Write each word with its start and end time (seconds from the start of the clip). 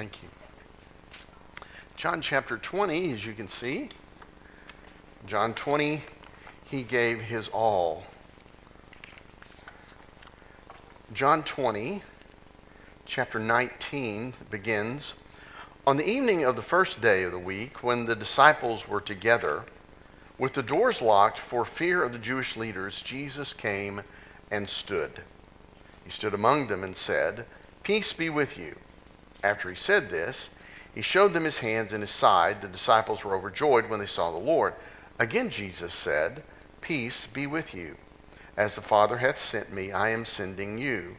Thank 0.00 0.22
you. 0.22 0.30
John 1.94 2.22
chapter 2.22 2.56
20, 2.56 3.12
as 3.12 3.26
you 3.26 3.34
can 3.34 3.48
see, 3.48 3.90
John 5.26 5.52
20, 5.52 6.02
he 6.64 6.82
gave 6.82 7.20
his 7.20 7.50
all. 7.50 8.04
John 11.12 11.42
20, 11.42 12.00
chapter 13.04 13.38
19 13.38 14.32
begins. 14.50 15.12
On 15.86 15.98
the 15.98 16.08
evening 16.08 16.44
of 16.44 16.56
the 16.56 16.62
first 16.62 17.02
day 17.02 17.24
of 17.24 17.32
the 17.32 17.38
week, 17.38 17.82
when 17.82 18.06
the 18.06 18.16
disciples 18.16 18.88
were 18.88 19.02
together, 19.02 19.64
with 20.38 20.54
the 20.54 20.62
doors 20.62 21.02
locked 21.02 21.38
for 21.38 21.66
fear 21.66 22.02
of 22.02 22.12
the 22.12 22.18
Jewish 22.18 22.56
leaders, 22.56 23.02
Jesus 23.02 23.52
came 23.52 24.00
and 24.50 24.66
stood. 24.66 25.20
He 26.04 26.10
stood 26.10 26.32
among 26.32 26.68
them 26.68 26.84
and 26.84 26.96
said, 26.96 27.44
Peace 27.82 28.14
be 28.14 28.30
with 28.30 28.56
you. 28.56 28.76
After 29.42 29.68
he 29.68 29.74
said 29.74 30.10
this, 30.10 30.50
he 30.94 31.02
showed 31.02 31.32
them 31.32 31.44
his 31.44 31.58
hands 31.58 31.92
and 31.92 32.02
his 32.02 32.10
side. 32.10 32.60
The 32.60 32.68
disciples 32.68 33.24
were 33.24 33.34
overjoyed 33.34 33.88
when 33.88 34.00
they 34.00 34.06
saw 34.06 34.30
the 34.30 34.38
Lord. 34.38 34.74
Again, 35.18 35.50
Jesus 35.50 35.94
said, 35.94 36.42
Peace 36.80 37.26
be 37.26 37.46
with 37.46 37.74
you. 37.74 37.96
As 38.56 38.74
the 38.74 38.80
Father 38.82 39.18
hath 39.18 39.38
sent 39.38 39.72
me, 39.72 39.92
I 39.92 40.08
am 40.10 40.24
sending 40.24 40.78
you. 40.78 41.16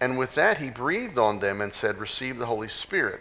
And 0.00 0.18
with 0.18 0.34
that, 0.34 0.58
he 0.58 0.70
breathed 0.70 1.18
on 1.18 1.38
them 1.38 1.60
and 1.60 1.72
said, 1.72 1.98
Receive 1.98 2.38
the 2.38 2.46
Holy 2.46 2.68
Spirit. 2.68 3.20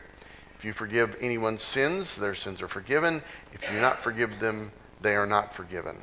If 0.58 0.66
you 0.66 0.74
forgive 0.74 1.18
anyone's 1.20 1.62
sins, 1.62 2.16
their 2.16 2.34
sins 2.34 2.62
are 2.62 2.68
forgiven. 2.68 3.22
If 3.52 3.64
you 3.64 3.76
do 3.76 3.82
not 3.82 4.02
forgive 4.02 4.40
them, 4.40 4.72
they 5.02 5.16
are 5.16 5.26
not 5.26 5.54
forgiven. 5.54 5.98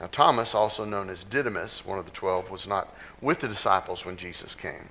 Now, 0.00 0.08
Thomas, 0.12 0.54
also 0.54 0.84
known 0.84 1.08
as 1.08 1.24
Didymus, 1.24 1.86
one 1.86 1.98
of 1.98 2.04
the 2.04 2.10
twelve, 2.10 2.50
was 2.50 2.66
not 2.66 2.94
with 3.22 3.40
the 3.40 3.48
disciples 3.48 4.04
when 4.04 4.18
Jesus 4.18 4.54
came. 4.54 4.90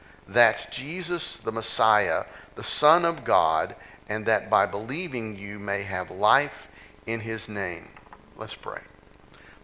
that 0.33 0.67
Jesus, 0.71 1.37
the 1.37 1.51
Messiah, 1.51 2.25
the 2.55 2.63
Son 2.63 3.05
of 3.05 3.23
God, 3.23 3.75
and 4.07 4.25
that 4.25 4.49
by 4.49 4.65
believing 4.65 5.37
you 5.37 5.59
may 5.59 5.83
have 5.83 6.11
life 6.11 6.67
in 7.07 7.21
his 7.21 7.47
name. 7.47 7.87
Let's 8.37 8.55
pray. 8.55 8.81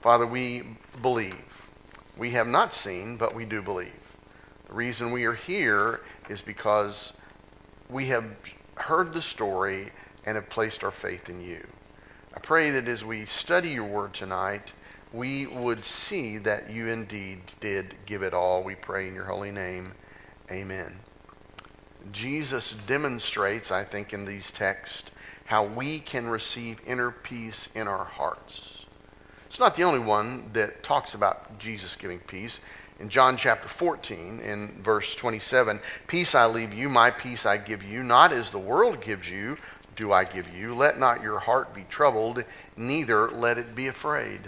Father, 0.01 0.25
we 0.25 0.63
believe. 1.01 1.69
We 2.17 2.31
have 2.31 2.47
not 2.47 2.73
seen, 2.73 3.17
but 3.17 3.35
we 3.35 3.45
do 3.45 3.61
believe. 3.61 3.91
The 4.67 4.73
reason 4.73 5.11
we 5.11 5.25
are 5.25 5.33
here 5.33 6.01
is 6.29 6.41
because 6.41 7.13
we 7.89 8.07
have 8.07 8.25
heard 8.75 9.13
the 9.13 9.21
story 9.21 9.91
and 10.25 10.35
have 10.35 10.49
placed 10.49 10.83
our 10.83 10.91
faith 10.91 11.29
in 11.29 11.41
you. 11.41 11.65
I 12.35 12.39
pray 12.39 12.69
that 12.71 12.87
as 12.87 13.03
we 13.03 13.25
study 13.25 13.69
your 13.69 13.85
word 13.85 14.13
tonight, 14.13 14.71
we 15.13 15.47
would 15.47 15.85
see 15.85 16.37
that 16.39 16.69
you 16.69 16.87
indeed 16.87 17.41
did 17.59 17.95
give 18.05 18.21
it 18.21 18.33
all. 18.33 18.61
We 18.61 18.75
pray 18.75 19.07
in 19.07 19.13
your 19.13 19.25
holy 19.25 19.51
name. 19.51 19.93
Amen. 20.49 20.99
Jesus 22.11 22.73
demonstrates, 22.87 23.71
I 23.71 23.83
think, 23.83 24.13
in 24.13 24.25
these 24.25 24.51
texts, 24.51 25.11
how 25.45 25.65
we 25.65 25.99
can 25.99 26.27
receive 26.27 26.79
inner 26.85 27.11
peace 27.11 27.69
in 27.75 27.87
our 27.87 28.05
hearts. 28.05 28.85
It's 29.45 29.59
not 29.59 29.75
the 29.75 29.83
only 29.83 29.99
one 29.99 30.49
that 30.53 30.83
talks 30.83 31.13
about 31.13 31.57
Jesus 31.59 31.95
giving 31.95 32.19
peace. 32.19 32.59
In 32.99 33.09
John 33.09 33.37
chapter 33.37 33.67
14, 33.67 34.39
in 34.39 34.81
verse 34.81 35.15
27, 35.15 35.79
Peace 36.07 36.33
I 36.33 36.45
leave 36.47 36.73
you, 36.73 36.89
my 36.89 37.11
peace 37.11 37.45
I 37.45 37.57
give 37.57 37.83
you, 37.83 38.03
not 38.03 38.33
as 38.33 38.51
the 38.51 38.59
world 38.59 39.01
gives 39.01 39.29
you, 39.29 39.57
do 39.95 40.11
I 40.11 40.23
give 40.23 40.53
you. 40.53 40.75
Let 40.75 40.99
not 40.99 41.21
your 41.21 41.39
heart 41.39 41.73
be 41.73 41.85
troubled, 41.89 42.43
neither 42.75 43.29
let 43.29 43.57
it 43.57 43.75
be 43.75 43.87
afraid. 43.87 44.41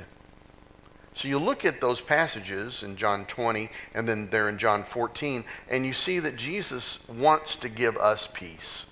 So 1.19 1.27
you 1.27 1.37
look 1.37 1.65
at 1.65 1.81
those 1.81 1.99
passages 1.99 2.81
in 2.81 2.95
John 2.95 3.25
20 3.25 3.69
and 3.93 4.07
then 4.07 4.29
there 4.29 4.47
in 4.47 4.57
John 4.57 4.85
14, 4.85 5.43
and 5.67 5.85
you 5.85 5.91
see 5.91 6.19
that 6.19 6.37
Jesus 6.37 6.99
wants 7.09 7.57
to 7.57 7.67
give 7.67 7.97
us 7.97 8.29
peace. 8.33 8.85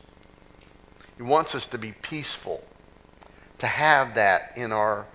He 1.16 1.24
wants 1.24 1.56
us 1.56 1.68
to 1.68 1.78
be 1.78 1.94
peaceful, 1.94 2.66
to 3.60 3.68
have 3.68 4.16
that 4.16 4.52
in 4.58 4.74
our, 4.74 5.06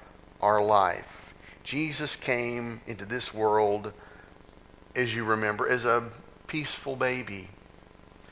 our 0.41 0.65
life. 0.65 1.35
Jesus 1.65 2.17
came 2.17 2.81
into 2.87 3.05
this 3.05 3.35
world, 3.35 3.93
as 4.97 5.15
you 5.15 5.25
remember, 5.25 5.69
as 5.69 5.85
a 5.85 6.05
peaceful 6.47 6.97
baby. 6.97 7.51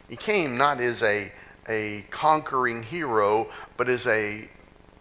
He 0.08 0.16
came 0.16 0.56
not 0.56 0.80
as 0.80 1.02
a, 1.02 1.30
a 1.68 2.06
conquering 2.10 2.82
hero, 2.82 3.50
but 3.76 3.90
as 3.90 4.06
a 4.06 4.48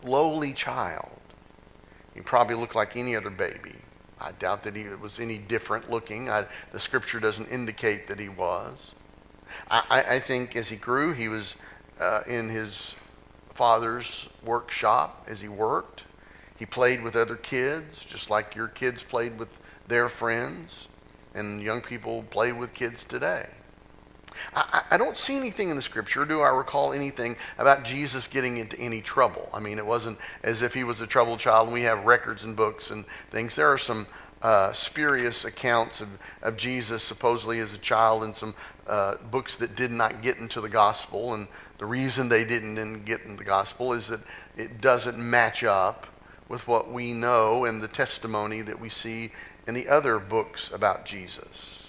lowly 0.04 0.52
child. 0.52 1.19
He 2.14 2.22
probably 2.22 2.56
looked 2.56 2.76
like 2.76 2.96
any 2.96 3.16
other 3.16 3.30
baby. 3.30 3.76
I 4.20 4.34
doubt 4.34 4.64
that 4.64 4.76
he 4.76 4.84
was 4.84 5.20
any 5.20 5.38
different 5.38 5.90
looking. 5.90 6.30
I, 6.30 6.46
the 6.72 6.80
scripture 6.80 7.20
doesn't 7.20 7.48
indicate 7.48 8.08
that 8.08 8.20
he 8.20 8.30
was. 8.30 8.92
I, 9.70 10.04
I 10.08 10.20
think 10.20 10.56
as 10.56 10.70
he 10.70 10.76
grew, 10.76 11.14
he 11.14 11.28
was 11.28 11.56
uh, 12.00 12.22
in 12.28 12.50
his 12.50 12.96
father's 13.54 14.30
workshop 14.44 15.26
as 15.28 15.42
he 15.42 15.48
worked. 15.48 16.04
He 16.58 16.66
played 16.66 17.02
with 17.02 17.16
other 17.16 17.36
kids, 17.36 18.04
just 18.04 18.30
like 18.30 18.56
your 18.56 18.68
kids 18.68 19.02
played 19.02 19.40
with 19.40 19.50
their 19.88 20.10
friends, 20.10 20.88
and 21.34 21.62
young 21.62 21.82
people 21.82 22.24
play 22.24 22.52
with 22.52 22.74
kids 22.74 23.04
today. 23.04 23.48
I, 24.54 24.84
I, 24.92 24.98
don't 24.98 25.18
see 25.18 25.36
anything 25.36 25.70
in 25.70 25.76
the 25.76 25.82
scripture, 25.82 26.26
do 26.26 26.42
I 26.42 26.50
recall 26.50 26.94
anything 26.94 27.36
about 27.58 27.84
Jesus 27.84 28.28
getting 28.28 28.58
into 28.58 28.78
any 28.80 29.02
trouble? 29.02 29.50
I 29.54 29.60
mean, 29.60 29.78
it 29.78 29.86
wasn't 29.86 30.18
as 30.44 30.62
if 30.62 30.74
he 30.74 30.84
was 30.84 31.02
a 31.02 31.08
troubled 31.08 31.40
child, 31.40 31.68
and 31.68 31.74
we 31.74 31.82
have 31.84 32.06
records 32.06 32.44
and 32.44 32.56
books 32.56 32.92
and 32.92 33.06
things. 33.32 33.56
There 33.56 33.72
are 33.72 33.78
some 33.78 34.08
uh, 34.42 34.72
spurious 34.72 35.46
accounts 35.46 36.02
of, 36.02 36.08
of 36.42 36.58
Jesus 36.58 37.04
supposedly 37.04 37.60
as 37.60 37.74
a 37.74 37.78
child 37.78 38.24
in 38.24 38.34
some 38.34 38.56
uh, 38.88 39.16
books 39.30 39.58
that 39.58 39.76
did 39.76 39.92
not 39.92 40.22
get 40.22 40.38
into 40.38 40.62
the 40.62 40.70
gospel. 40.70 41.34
And 41.34 41.48
the 41.78 41.86
reason 41.86 42.30
they 42.30 42.46
didn't 42.46 43.04
get 43.06 43.22
into 43.22 43.38
the 43.38 43.44
gospel 43.44 43.94
is 43.94 44.08
that 44.08 44.22
it 44.58 44.80
doesn't 44.82 45.18
match 45.18 45.64
up 45.64 46.08
with 46.48 46.68
what 46.68 46.92
we 46.92 47.14
know 47.14 47.66
and 47.66 47.82
the 47.82 47.88
testimony 47.88 48.62
that 48.62 48.80
we 48.80 48.90
see 48.90 49.32
in 49.68 49.74
the 49.74 49.88
other 49.88 50.20
books 50.20 50.72
about 50.72 51.06
Jesus 51.06 51.89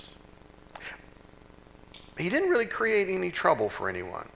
he 2.20 2.30
didn't 2.30 2.50
really 2.50 2.66
create 2.66 3.08
any 3.08 3.30
trouble 3.30 3.68
for 3.68 3.88
anyone. 3.88 4.28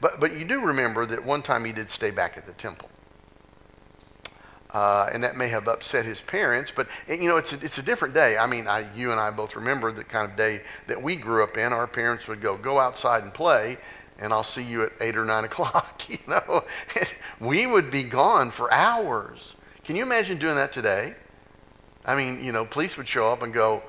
But, 0.00 0.20
but 0.20 0.36
you 0.36 0.44
do 0.44 0.60
remember 0.60 1.06
that 1.06 1.24
one 1.24 1.42
time 1.42 1.64
he 1.64 1.72
did 1.72 1.90
stay 1.90 2.10
back 2.10 2.36
at 2.36 2.46
the 2.46 2.52
temple. 2.52 2.88
Uh, 4.70 5.08
and 5.12 5.24
that 5.24 5.36
may 5.36 5.48
have 5.48 5.66
upset 5.66 6.04
his 6.04 6.20
parents, 6.20 6.70
but 6.74 6.86
you 7.08 7.26
know 7.26 7.38
it's 7.38 7.54
a, 7.54 7.64
it's 7.64 7.78
a 7.78 7.82
different 7.82 8.12
day. 8.12 8.36
I 8.36 8.46
mean, 8.46 8.66
I, 8.66 8.86
you 8.94 9.10
and 9.12 9.18
I 9.18 9.30
both 9.30 9.56
remember 9.56 9.90
the 9.92 10.04
kind 10.04 10.30
of 10.30 10.36
day 10.36 10.60
that 10.88 11.02
we 11.02 11.16
grew 11.16 11.42
up 11.42 11.56
in. 11.56 11.72
Our 11.72 11.86
parents 11.86 12.28
would 12.28 12.42
go 12.42 12.54
go 12.58 12.78
outside 12.78 13.22
and 13.22 13.32
play, 13.32 13.78
and 14.18 14.30
I'll 14.30 14.44
see 14.44 14.62
you 14.62 14.82
at 14.82 14.92
eight 15.00 15.16
or 15.16 15.24
nine 15.24 15.44
o'clock. 15.50 16.02
You 16.10 16.18
know, 16.28 16.64
we 17.40 17.64
would 17.66 17.90
be 17.90 18.02
gone 18.02 18.50
for 18.50 18.70
hours. 18.70 19.56
Can 19.84 19.96
you 19.96 20.02
imagine 20.02 20.36
doing 20.36 20.56
that 20.56 20.70
today? 20.70 21.14
I 22.04 22.14
mean, 22.14 22.44
you 22.44 22.52
know, 22.52 22.66
police 22.66 22.98
would 22.98 23.08
show 23.08 23.30
up 23.32 23.42
and 23.42 23.54
go, 23.54 23.82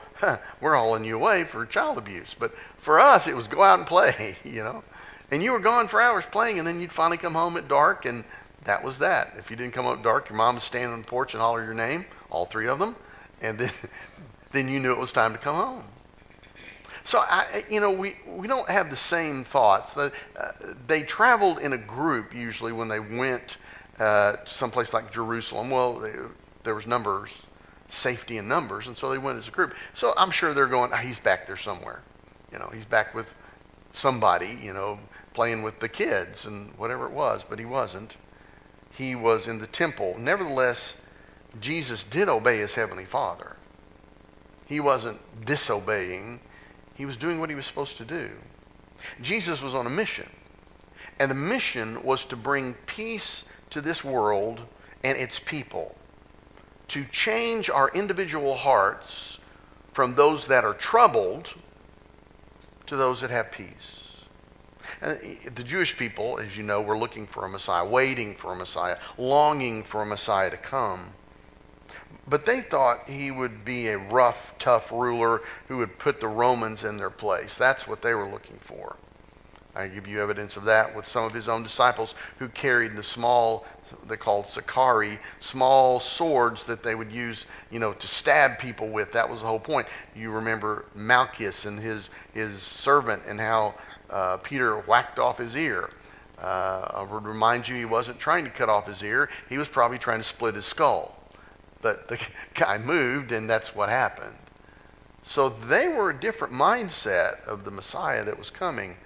"We're 0.62 0.76
hauling 0.76 1.06
you 1.06 1.16
away 1.16 1.44
for 1.44 1.66
child 1.66 1.98
abuse," 1.98 2.36
but 2.38 2.54
for 2.78 3.00
us, 3.00 3.28
it 3.28 3.36
was 3.36 3.48
go 3.48 3.64
out 3.64 3.80
and 3.80 3.88
play, 3.88 4.38
you 4.44 4.64
know. 4.64 4.84
And 5.32 5.44
you 5.44 5.52
were 5.52 5.60
gone 5.60 5.88
for 5.88 6.02
hours 6.02 6.26
playing, 6.26 6.58
and 6.58 6.68
then 6.68 6.82
you'd 6.82 6.92
finally 6.92 7.18
come 7.18 7.34
home 7.34 7.56
at 7.58 7.68
dark, 7.68 8.06
and 8.06 8.24
that 8.64 8.84
was 8.84 8.98
that. 9.00 9.36
If 9.38 9.52
you 9.52 9.56
didn't 9.56 9.74
come 9.74 9.86
at 9.86 10.02
dark, 10.02 10.30
your 10.30 10.38
mom 10.38 10.56
would 10.56 10.64
stand 10.64 10.92
on 10.92 11.02
the 11.02 11.08
porch 11.08 11.34
and 11.34 11.42
holler 11.42 11.64
your 11.64 11.74
name, 11.74 12.06
all 12.30 12.46
three 12.46 12.68
of 12.68 12.80
them, 12.80 12.96
and 13.42 13.58
then, 13.58 13.72
then 14.52 14.70
you 14.70 14.80
knew 14.80 14.92
it 14.92 14.98
was 14.98 15.12
time 15.12 15.34
to 15.34 15.40
come 15.40 15.56
home. 15.56 15.84
So, 17.04 17.20
I, 17.20 17.64
you 17.70 17.80
know, 17.80 17.92
we, 17.92 18.18
we 18.28 18.48
don't 18.48 18.70
have 18.70 18.92
the 18.92 18.96
same 18.96 19.44
thoughts. 19.44 19.98
Uh, 19.98 20.12
they 20.86 21.02
traveled 21.02 21.58
in 21.58 21.74
a 21.74 21.78
group 21.78 22.36
usually 22.36 22.72
when 22.72 22.88
they 22.88 23.00
went 23.00 23.58
uh, 23.98 24.36
someplace 24.46 24.94
like 24.94 25.12
Jerusalem. 25.12 25.72
Well, 25.72 26.00
they, 26.00 26.14
there 26.64 26.76
was 26.76 26.86
numbers, 26.86 27.32
safety 27.90 28.38
in 28.38 28.48
numbers, 28.48 28.88
and 28.88 28.96
so 28.96 29.10
they 29.10 29.18
went 29.18 29.38
as 29.38 29.48
a 29.48 29.52
group. 29.52 29.74
So 29.94 30.14
I'm 30.18 30.32
sure 30.32 30.54
they're 30.54 30.68
going, 30.68 30.92
oh, 30.94 30.98
he's 30.98 31.20
back 31.20 31.48
there 31.48 31.58
somewhere. 31.58 32.02
You 32.52 32.60
know, 32.60 32.70
he's 32.74 32.86
back 32.86 33.14
with 33.14 33.34
somebody, 33.94 34.58
you 34.62 34.74
know, 34.74 35.00
playing 35.34 35.64
with 35.64 35.80
the 35.80 35.90
kids 35.90 36.46
and 36.46 36.72
whatever 36.78 37.06
it 37.06 37.12
was, 37.12 37.44
but 37.48 37.60
he 37.60 37.66
wasn't. 37.66 38.18
He 38.92 39.16
was 39.16 39.48
in 39.48 39.60
the 39.60 39.68
temple. 39.68 40.16
Nevertheless, 40.18 40.96
Jesus 41.60 42.04
did 42.04 42.30
obey 42.30 42.60
his 42.60 42.76
heavenly 42.76 43.06
Father. 43.06 43.56
He 44.66 44.80
wasn't 44.80 45.20
disobeying, 45.46 46.40
he 46.94 47.06
was 47.06 47.18
doing 47.18 47.40
what 47.40 47.50
he 47.50 47.56
was 47.56 47.66
supposed 47.66 47.98
to 47.98 48.06
do. 48.06 48.30
Jesus 49.22 49.62
was 49.62 49.74
on 49.74 49.88
a 49.88 49.90
mission, 49.90 50.30
and 51.18 51.32
the 51.32 51.36
mission 51.36 52.04
was 52.04 52.26
to 52.26 52.36
bring 52.36 52.74
peace 52.86 53.46
to 53.70 53.82
this 53.82 54.04
world 54.04 54.62
and 55.04 55.18
its 55.18 55.40
people, 55.40 55.96
to 56.90 57.06
change 57.06 57.70
our 57.70 57.90
individual 57.90 58.56
hearts 58.56 59.40
from 59.94 60.16
those 60.16 60.48
that 60.48 60.66
are 60.66 60.74
troubled 60.74 61.54
to 62.86 62.96
those 62.96 63.22
that 63.22 63.30
have 63.30 63.52
peace. 63.52 64.10
And 65.02 65.20
eh, 65.22 65.50
the 65.54 65.64
Jewish 65.64 65.98
people, 65.98 66.40
as 66.40 66.58
you 66.58 66.64
know, 66.64 66.82
were 66.82 66.98
looking 66.98 67.28
for 67.28 67.46
a 67.46 67.50
Messiah, 67.50 67.86
waiting 67.86 68.36
for 68.36 68.54
a 68.54 68.56
Messiah, 68.56 68.98
longing 69.18 69.84
for 69.84 70.02
a 70.02 70.06
Messiah 70.06 70.50
to 70.50 70.58
come. 70.58 71.14
But 72.28 72.46
they 72.46 72.62
thought 72.62 73.10
he 73.10 73.32
would 73.32 73.66
be 73.66 73.88
a 73.88 73.98
rough, 73.98 74.56
tough 74.60 74.92
ruler 74.92 75.42
who 75.68 75.78
would 75.78 75.98
put 75.98 76.20
the 76.22 76.28
Romans 76.28 76.84
in 76.84 76.98
their 76.98 77.10
place. 77.10 77.58
That's 77.58 77.88
what 77.88 78.02
they 78.02 78.14
were 78.14 78.30
looking 78.30 78.58
for. 78.62 78.98
I 79.80 79.88
give 79.88 80.08
you 80.08 80.22
evidence 80.22 80.58
of 80.58 80.66
that 80.66 80.94
with 80.94 81.08
some 81.08 81.24
of 81.24 81.34
his 81.34 81.48
own 81.48 81.64
disciples 81.64 82.14
who 82.38 82.50
carried 82.50 82.96
the 82.96 83.04
small, 83.04 83.66
they 84.08 84.18
called 84.18 84.50
sicarii, 84.50 85.20
small 85.40 86.02
swords 86.02 86.66
that 86.66 86.84
they 86.84 86.96
would 86.96 87.12
use, 87.12 87.46
you 87.72 87.80
know, 87.80 87.94
to 87.94 88.08
stab 88.08 88.60
people 88.60 88.90
with. 88.90 89.14
That 89.14 89.30
was 89.30 89.40
the 89.40 89.48
whole 89.48 89.60
point. 89.60 89.88
You 90.14 90.32
remember 90.32 90.86
Malchus 90.96 91.66
and 91.66 91.80
his, 91.80 92.10
his 92.34 92.62
servant 92.62 93.24
and 93.26 93.40
how 93.40 93.76
uh, 94.10 94.38
Peter 94.38 94.80
whacked 94.82 95.18
off 95.18 95.38
his 95.38 95.56
ear. 95.56 95.90
Uh, 96.42 96.88
I 96.96 97.02
would 97.04 97.26
remind 97.26 97.68
you 97.68 97.76
he 97.76 97.86
wasn't 97.86 98.20
trying 98.20 98.44
to 98.44 98.50
cut 98.50 98.70
off 98.70 98.86
his 98.86 99.02
ear. 99.02 99.30
He 99.48 99.58
was 99.58 99.70
probably 99.70 99.98
trying 99.98 100.20
to 100.20 100.24
split 100.24 100.56
his 100.56 100.66
skull. 100.66 101.16
But 101.82 102.10
the 102.10 102.20
guy 102.54 102.78
moved, 102.78 103.32
and 103.32 103.50
that's 103.50 103.74
what 103.74 103.88
happened. 103.88 104.36
So 105.22 105.50
they 105.50 105.88
were 105.88 106.10
a 106.10 106.20
different 106.20 106.54
mindset 106.54 107.44
of 107.46 107.64
the 107.64 107.72
Messiah 107.72 108.24
that 108.26 108.38
was 108.38 108.50
coming. 108.50 108.98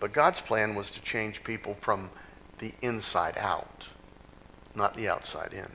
But 0.00 0.12
God's 0.12 0.40
plan 0.40 0.74
was 0.74 0.90
to 0.92 1.00
change 1.02 1.42
people 1.44 1.74
from 1.80 2.10
the 2.58 2.72
inside 2.82 3.36
out, 3.38 3.86
not 4.74 4.96
the 4.96 5.08
outside 5.08 5.52
in. 5.52 5.70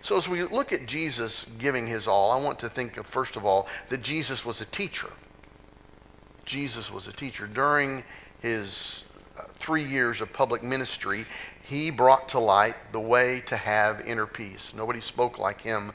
So 0.00 0.16
as 0.16 0.28
we 0.28 0.42
look 0.44 0.72
at 0.72 0.86
Jesus 0.86 1.46
giving 1.58 1.86
his 1.86 2.08
all, 2.08 2.30
I 2.30 2.40
want 2.40 2.58
to 2.60 2.68
think 2.68 2.96
of, 2.96 3.06
first 3.06 3.36
of 3.36 3.44
all, 3.44 3.68
that 3.88 4.02
Jesus 4.02 4.44
was 4.44 4.60
a 4.60 4.64
teacher. 4.66 5.10
Jesus 6.44 6.90
was 6.90 7.06
a 7.08 7.12
teacher. 7.12 7.46
During 7.46 8.02
his 8.40 9.04
uh, 9.38 9.44
three 9.54 9.84
years 9.84 10.20
of 10.20 10.32
public 10.32 10.62
ministry, 10.62 11.26
he 11.62 11.90
brought 11.90 12.28
to 12.30 12.38
light 12.38 12.74
the 12.92 13.00
way 13.00 13.40
to 13.46 13.56
have 13.56 14.00
inner 14.00 14.26
peace. 14.26 14.72
Nobody 14.76 15.00
spoke 15.00 15.38
like 15.38 15.60
him, 15.60 15.92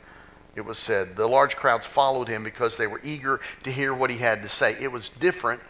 it 0.55 0.61
was 0.61 0.77
said. 0.77 1.15
The 1.15 1.27
large 1.27 1.55
crowds 1.55 1.85
followed 1.85 2.27
him 2.27 2.43
because 2.43 2.77
they 2.77 2.87
were 2.87 3.01
eager 3.03 3.41
to 3.63 3.71
hear 3.71 3.93
what 3.93 4.09
he 4.09 4.17
had 4.17 4.41
to 4.41 4.49
say. 4.49 4.77
It 4.79 4.91
was 4.91 5.09
different 5.09 5.61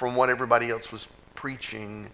from 0.00 0.16
what 0.16 0.30
everybody 0.30 0.70
else 0.70 0.90
was 0.90 1.06
preaching. 1.34 2.08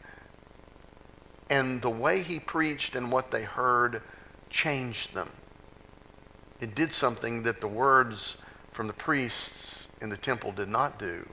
And 1.48 1.80
the 1.80 1.88
way 1.88 2.20
he 2.20 2.40
preached 2.40 2.96
and 2.96 3.12
what 3.12 3.30
they 3.30 3.44
heard 3.44 4.02
changed 4.50 5.14
them. 5.14 5.30
It 6.60 6.74
did 6.74 6.92
something 6.92 7.44
that 7.44 7.60
the 7.60 7.68
words 7.68 8.38
from 8.72 8.88
the 8.88 8.92
priests 8.92 9.86
in 10.00 10.08
the 10.08 10.16
temple 10.16 10.50
did 10.50 10.68
not 10.68 10.98
do. 10.98 11.28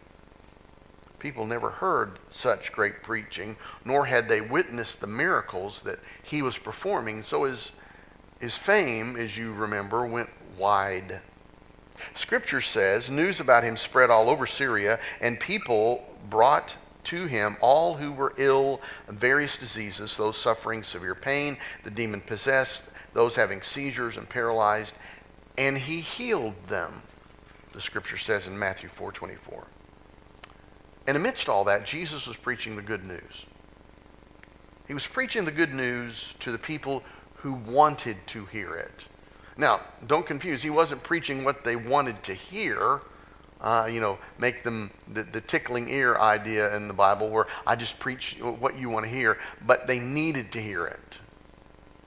People 1.18 1.48
never 1.48 1.72
heard 1.72 2.20
such 2.30 2.72
great 2.72 3.02
preaching, 3.02 3.56
nor 3.84 4.06
had 4.06 4.28
they 4.28 4.40
witnessed 4.40 5.02
the 5.02 5.08
miracles 5.08 5.82
that 5.82 5.98
he 6.22 6.44
was 6.44 6.60
performing. 6.60 7.24
So 7.24 7.46
his, 7.46 7.72
his 8.40 8.56
fame, 8.56 9.16
as 9.16 9.36
you 9.36 9.54
remember, 9.54 10.06
went 10.06 10.30
wide. 10.56 11.20
Scripture 12.14 12.62
says 12.62 13.10
news 13.10 13.40
about 13.40 13.64
him 13.64 13.76
spread 13.76 14.12
all 14.12 14.30
over 14.30 14.46
Syria, 14.46 15.00
and 15.20 15.40
people 15.40 16.06
brought 16.30 16.76
to 17.06 17.26
him 17.26 17.58
all 17.60 17.96
who 17.96 18.12
were 18.12 18.34
ill 18.38 18.82
of 19.08 19.16
various 19.16 19.58
diseases, 19.58 20.16
those 20.16 20.38
suffering 20.38 20.84
severe 20.84 21.16
pain, 21.16 21.58
the 21.84 21.92
demon 21.92 22.22
possessed, 22.22 22.84
those 23.14 23.36
having 23.36 23.62
seizures 23.62 24.18
and 24.18 24.28
paralyzed, 24.28 24.96
and 25.58 25.78
he 25.78 26.02
healed 26.02 26.56
them. 26.68 27.04
The 27.74 27.82
scripture 27.82 28.18
says 28.18 28.48
in 28.48 28.58
Matthew 28.58 28.90
4:24. 28.90 29.66
And 31.06 31.18
amidst 31.18 31.50
all 31.50 31.66
that, 31.66 31.86
Jesus 31.86 32.26
was 32.28 32.38
preaching 32.38 32.76
the 32.76 32.82
good 32.82 33.04
news. 33.04 33.46
He 34.88 34.94
was 34.94 35.06
preaching 35.06 35.46
the 35.46 35.52
good 35.52 35.74
news 35.74 36.34
to 36.40 36.52
the 36.52 36.58
people 36.58 37.04
who 37.36 37.54
wanted 37.54 38.26
to 38.28 38.46
hear 38.46 38.76
it. 38.76 39.08
Now, 39.58 39.82
don't 40.08 40.26
confuse, 40.26 40.64
he 40.64 40.70
wasn't 40.70 41.04
preaching 41.04 41.44
what 41.44 41.64
they 41.64 41.76
wanted 41.76 42.24
to 42.24 42.34
hear 42.34 43.02
uh, 43.64 43.88
you 43.90 44.02
know, 44.02 44.18
make 44.38 44.64
them 44.64 44.92
the, 45.08 45.24
the 45.24 45.40
tickling 45.40 45.90
ear 45.90 46.18
idea 46.18 46.76
in 46.76 46.90
the 46.90 46.94
Bible 46.94 47.30
where 47.30 47.48
I 47.66 47.76
just 47.76 47.98
preach 47.98 48.38
what 48.42 48.78
you 48.78 48.90
want 48.90 49.06
to 49.06 49.10
hear, 49.10 49.40
but 49.66 49.88
they 49.88 50.00
needed 50.00 50.52
to 50.52 50.62
hear 50.62 50.86
it. 50.86 51.20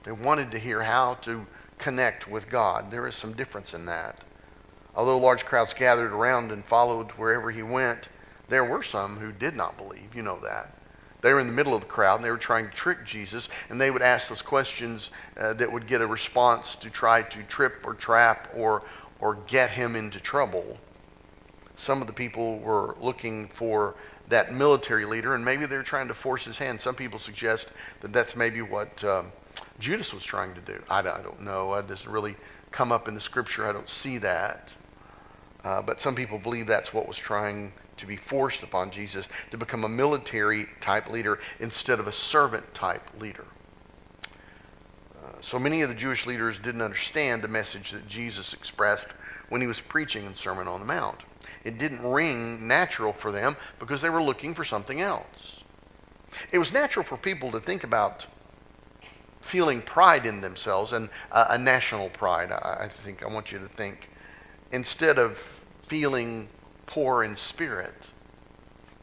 They 0.03 0.11
wanted 0.11 0.51
to 0.51 0.59
hear 0.59 0.83
how 0.83 1.15
to 1.23 1.47
connect 1.79 2.27
with 2.27 2.47
God. 2.47 2.91
There 2.91 3.07
is 3.07 3.15
some 3.15 3.33
difference 3.33 3.73
in 3.73 3.85
that. 3.85 4.23
Although 4.95 5.17
large 5.17 5.45
crowds 5.45 5.73
gathered 5.73 6.11
around 6.11 6.51
and 6.51 6.63
followed 6.63 7.11
wherever 7.11 7.49
he 7.49 7.63
went, 7.63 8.09
there 8.49 8.63
were 8.63 8.83
some 8.83 9.17
who 9.17 9.31
did 9.31 9.55
not 9.55 9.77
believe. 9.77 10.15
You 10.15 10.21
know 10.21 10.39
that. 10.41 10.75
They 11.21 11.33
were 11.33 11.39
in 11.39 11.47
the 11.47 11.53
middle 11.53 11.73
of 11.73 11.81
the 11.81 11.87
crowd 11.87 12.17
and 12.17 12.23
they 12.23 12.31
were 12.31 12.37
trying 12.37 12.69
to 12.69 12.75
trick 12.75 13.03
Jesus, 13.03 13.49
and 13.69 13.81
they 13.81 13.89
would 13.89 14.03
ask 14.03 14.29
those 14.29 14.43
questions 14.43 15.09
uh, 15.35 15.53
that 15.53 15.71
would 15.71 15.87
get 15.87 16.01
a 16.01 16.07
response 16.07 16.75
to 16.75 16.91
try 16.91 17.23
to 17.23 17.43
trip 17.43 17.81
or 17.83 17.95
trap 17.95 18.47
or, 18.55 18.83
or 19.19 19.39
get 19.47 19.71
him 19.71 19.95
into 19.95 20.19
trouble 20.19 20.77
some 21.77 22.01
of 22.01 22.07
the 22.07 22.13
people 22.13 22.59
were 22.59 22.95
looking 22.99 23.47
for 23.47 23.95
that 24.27 24.53
military 24.53 25.05
leader, 25.05 25.35
and 25.35 25.45
maybe 25.45 25.65
they're 25.65 25.83
trying 25.83 26.09
to 26.09 26.13
force 26.13 26.43
his 26.43 26.57
hand. 26.57 26.81
Some 26.81 26.95
people 26.95 27.19
suggest 27.19 27.69
that 28.01 28.11
that's 28.11 28.35
maybe 28.35 28.61
what 28.61 29.01
um, 29.05 29.31
Judas 29.79 30.13
was 30.13 30.23
trying 30.23 30.53
to 30.55 30.61
do. 30.61 30.83
I, 30.89 30.99
I 30.99 31.21
don't 31.21 31.41
know. 31.41 31.73
It 31.75 31.87
doesn't 31.87 32.11
really 32.11 32.35
come 32.71 32.91
up 32.91 33.07
in 33.07 33.13
the 33.13 33.21
scripture. 33.21 33.65
I 33.67 33.71
don't 33.71 33.87
see 33.87 34.17
that. 34.17 34.73
Uh, 35.63 35.81
but 35.81 36.01
some 36.01 36.15
people 36.15 36.37
believe 36.37 36.67
that's 36.67 36.93
what 36.93 37.07
was 37.07 37.17
trying 37.17 37.71
to 37.97 38.05
be 38.05 38.15
forced 38.15 38.63
upon 38.63 38.91
Jesus 38.91 39.27
to 39.51 39.57
become 39.57 39.83
a 39.83 39.89
military 39.89 40.67
type 40.81 41.09
leader 41.09 41.39
instead 41.59 41.99
of 41.99 42.07
a 42.07 42.11
servant 42.11 42.73
type 42.73 43.03
leader. 43.19 43.45
Uh, 44.23 45.29
so 45.41 45.57
many 45.57 45.81
of 45.81 45.89
the 45.89 45.95
Jewish 45.95 46.25
leaders 46.25 46.59
didn't 46.59 46.81
understand 46.81 47.41
the 47.41 47.47
message 47.47 47.91
that 47.91 48.07
Jesus 48.07 48.53
expressed 48.53 49.09
when 49.49 49.61
he 49.61 49.67
was 49.67 49.79
preaching 49.79 50.25
in 50.25 50.35
Sermon 50.35 50.67
on 50.67 50.79
the 50.79 50.85
Mount. 50.85 51.23
It 51.67 51.77
didn't 51.77 52.01
ring 52.01 52.65
natural 52.65 53.11
for 53.11 53.29
them 53.29 53.57
because 53.77 54.01
they 54.01 54.09
were 54.09 54.23
looking 54.23 54.53
for 54.53 54.63
something 54.63 55.01
else. 55.01 55.63
It 56.49 56.59
was 56.59 56.71
natural 56.71 57.03
for 57.03 57.17
people 57.17 57.51
to 57.51 57.59
think 57.59 57.83
about 57.83 58.25
feeling 59.41 59.81
pride 59.81 60.25
in 60.25 60.39
themselves 60.39 60.93
and 60.93 61.09
uh, 61.29 61.47
a 61.49 61.57
national 61.57 62.07
pride. 62.09 62.53
I, 62.53 62.83
I 62.83 62.87
think 62.87 63.21
I 63.21 63.27
want 63.27 63.51
you 63.51 63.59
to 63.59 63.67
think 63.67 64.09
instead 64.71 65.19
of 65.19 65.37
feeling 65.83 66.47
poor 66.85 67.25
in 67.25 67.35
spirit. 67.35 68.11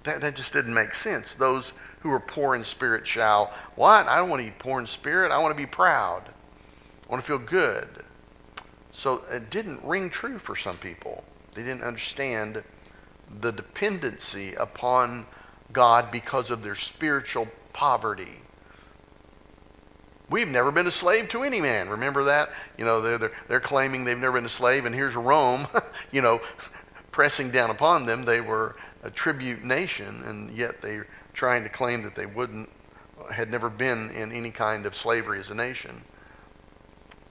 That, 0.05 0.23
that 0.23 0.35
just 0.35 0.55
didn't 0.55 0.73
make 0.73 0.95
sense. 0.95 1.35
Those 1.35 1.75
who 2.01 2.11
are 2.11 2.21
poor 2.21 2.55
in 2.55 2.65
spirit 2.65 3.07
shall, 3.07 3.53
what? 3.75 4.09
I 4.09 4.17
don't 4.17 4.31
want 4.31 4.41
to 4.41 4.47
be 4.47 4.57
poor 4.59 4.81
in 4.81 4.87
spirit. 4.87 5.33
I 5.33 5.37
want 5.37 5.53
to 5.53 5.63
be 5.63 5.67
proud. 5.67 6.31
I 6.31 7.13
want 7.13 7.23
to 7.23 7.27
feel 7.27 7.39
good. 7.39 7.89
So 8.91 9.23
it 9.31 9.51
didn't 9.51 9.85
ring 9.85 10.09
true 10.09 10.39
for 10.39 10.57
some 10.57 10.79
people. 10.79 11.25
They 11.55 11.63
didn't 11.63 11.85
understand 11.85 12.63
the 13.41 13.53
dependency 13.53 14.55
upon 14.55 15.27
God 15.73 16.11
because 16.11 16.51
of 16.51 16.63
their 16.63 16.75
spiritual 16.75 17.49
poverty. 17.73 18.41
We've 20.31 20.49
never 20.49 20.71
been 20.71 20.87
a 20.87 20.91
slave 20.91 21.29
to 21.31 21.43
any 21.43 21.61
man. 21.61 21.89
Remember 21.89 22.25
that? 22.25 22.51
You 22.79 22.85
know, 22.85 23.03
they're, 23.03 23.19
they're, 23.19 23.33
they're 23.49 23.61
claiming 23.61 24.05
they've 24.05 24.19
never 24.19 24.39
been 24.39 24.47
a 24.47 24.49
slave, 24.49 24.87
and 24.87 24.95
here's 24.95 25.15
Rome, 25.15 25.69
you 26.13 26.23
know, 26.23 26.41
pressing 27.11 27.51
down 27.51 27.71
upon 27.71 28.07
them. 28.07 28.25
They 28.25 28.41
were 28.41 28.77
a 29.03 29.11
tribute 29.11 29.65
nation, 29.65 30.23
and 30.27 30.51
yet 30.57 30.81
they're 30.81 31.07
trying 31.35 31.63
to 31.65 31.69
claim 31.69 32.03
that 32.05 32.15
they 32.15 32.27
wouldn't, 32.27 32.71
had 33.31 33.51
never 33.51 33.69
been 33.69 34.11
in 34.11 34.33
any 34.33 34.51
kind 34.51 34.87
of 34.87 34.97
slavery 34.97 35.41
as 35.41 35.51
a 35.51 35.55
nation. 35.55 36.03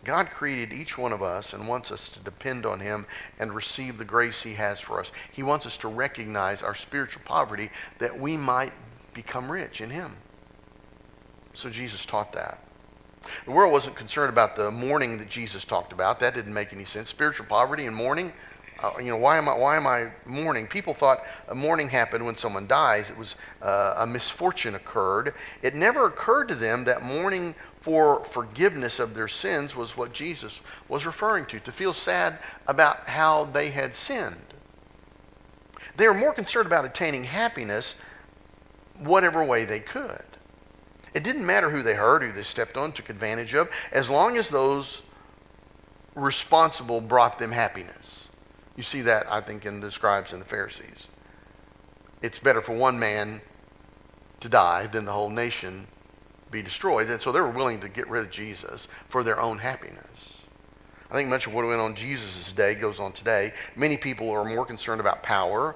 God 0.04 0.30
created 0.30 0.74
each 0.74 0.98
one 0.98 1.14
of 1.14 1.22
us 1.24 1.54
and 1.54 1.68
wants 1.68 1.92
us 1.92 2.10
to 2.10 2.20
depend 2.20 2.66
on 2.66 2.80
Him 2.80 3.06
and 3.40 3.54
receive 3.54 3.98
the 3.98 4.06
grace 4.06 4.42
He 4.42 4.54
has 4.56 4.80
for 4.80 5.00
us. 5.00 5.12
He 5.32 5.44
wants 5.44 5.66
us 5.66 5.78
to 5.78 5.88
recognize 5.88 6.62
our 6.62 6.76
spiritual 6.76 7.22
poverty 7.26 7.70
that 8.00 8.20
we 8.20 8.36
might 8.36 8.74
become 9.14 9.52
rich 9.52 9.82
in 9.82 9.90
Him. 9.90 10.18
So 11.54 11.70
Jesus 11.70 12.06
taught 12.06 12.34
that. 12.34 12.64
The 13.46 13.52
world 13.52 13.72
wasn't 13.72 13.96
concerned 13.96 14.30
about 14.30 14.56
the 14.56 14.72
mourning 14.72 15.18
that 15.20 15.30
Jesus 15.30 15.64
talked 15.64 15.94
about. 15.94 16.20
That 16.20 16.34
didn't 16.34 16.54
make 16.54 16.74
any 16.74 16.84
sense. 16.84 17.10
Spiritual 17.10 17.46
poverty 17.46 17.86
and 17.86 17.96
mourning. 17.96 18.34
Uh, 18.82 18.92
you 18.98 19.06
know, 19.06 19.18
why 19.18 19.38
am 19.38 19.48
I 19.48 19.56
why 19.56 19.78
am 19.78 19.88
I 19.88 20.10
mourning? 20.26 20.68
People 20.68 20.94
thought 20.94 21.24
a 21.48 21.56
mourning 21.56 21.88
happened 21.88 22.26
when 22.26 22.36
someone 22.36 22.68
dies. 22.68 23.10
It 23.10 23.18
was 23.18 23.38
uh, 23.62 23.94
a 23.98 24.08
misfortune 24.08 24.76
occurred. 24.76 25.36
It 25.62 25.74
never 25.74 26.06
occurred 26.06 26.50
to 26.50 26.56
them 26.56 26.84
that 26.86 27.02
mourning 27.02 27.56
for 27.84 28.24
forgiveness 28.24 28.98
of 28.98 29.14
their 29.14 29.28
sins 29.28 29.76
was 29.76 29.98
what 29.98 30.14
Jesus 30.14 30.62
was 30.88 31.06
referring 31.06 31.46
to. 31.48 31.60
To 31.60 31.72
feel 31.74 31.92
sad 31.92 32.40
about 32.66 33.10
how 33.10 33.44
they 33.44 33.72
had 33.72 33.94
sinned. 33.94 34.46
They 35.98 36.08
were 36.08 36.14
more 36.14 36.34
concerned 36.34 36.66
about 36.66 36.86
attaining 36.86 37.26
happiness 37.26 37.96
whatever 39.00 39.44
way 39.44 39.66
they 39.66 39.82
could. 39.82 40.24
It 41.14 41.24
didn't 41.24 41.46
matter 41.46 41.70
who 41.70 41.84
they 41.84 41.94
hurt, 41.94 42.24
who 42.24 42.32
they 42.32 42.42
stepped 42.42 42.78
on, 42.78 42.94
took 42.94 43.10
advantage 43.10 43.54
of, 43.54 43.70
as 43.92 44.10
long 44.10 44.38
as 44.38 44.48
those 44.48 45.02
responsible 46.16 47.02
brought 47.02 47.38
them 47.38 47.52
happiness. 47.52 48.30
You 48.78 48.84
see 48.84 49.02
that, 49.02 49.30
I 49.30 49.42
think, 49.42 49.66
in 49.66 49.82
the 49.82 49.92
scribes 49.92 50.32
and 50.32 50.42
the 50.42 50.48
Pharisees. 50.48 51.10
It's 52.22 52.40
better 52.40 52.62
for 52.62 52.72
one 52.72 52.98
man 52.98 53.42
to 54.40 54.48
die 54.48 54.88
than 54.88 55.04
the 55.04 55.12
whole 55.12 55.30
nation 55.30 55.88
be 56.54 56.62
destroyed. 56.62 57.10
And 57.10 57.22
so 57.22 57.34
they 57.34 57.42
were 57.42 57.50
willing 57.50 57.82
to 57.82 57.90
get 57.90 58.08
rid 58.08 58.24
of 58.24 58.32
Jesus 58.32 58.88
for 59.10 59.24
their 59.24 59.42
own 59.42 59.58
happiness. 59.58 60.38
I 61.12 61.16
think 61.16 61.30
much 61.30 61.46
of 61.46 61.54
what 61.54 61.66
went 61.66 61.82
on 61.82 61.96
Jesus' 61.96 62.54
day 62.54 62.76
goes 62.76 63.00
on 63.00 63.12
today. 63.12 63.54
Many 63.76 63.98
people 63.98 64.30
are 64.32 64.46
more 64.46 64.66
concerned 64.66 65.02
about 65.02 65.22
power. 65.22 65.76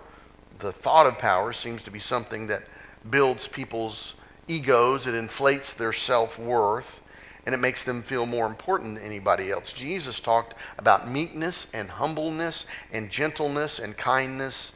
The 0.59 0.71
thought 0.71 1.05
of 1.05 1.17
power 1.17 1.51
seems 1.53 1.83
to 1.83 1.91
be 1.91 1.99
something 1.99 2.47
that 2.47 2.63
builds 3.09 3.47
people's 3.47 4.15
egos, 4.47 5.07
it 5.07 5.13
inflates 5.13 5.73
their 5.73 5.93
self 5.93 6.39
worth, 6.39 7.01
and 7.45 7.53
it 7.53 7.59
makes 7.59 7.83
them 7.83 8.01
feel 8.01 8.25
more 8.25 8.47
important 8.47 8.95
than 8.95 9.03
anybody 9.03 9.51
else. 9.51 9.73
Jesus 9.73 10.19
talked 10.19 10.55
about 10.77 11.09
meekness 11.09 11.67
and 11.73 11.89
humbleness 11.89 12.65
and 12.91 13.09
gentleness 13.09 13.79
and 13.79 13.95
kindness, 13.95 14.73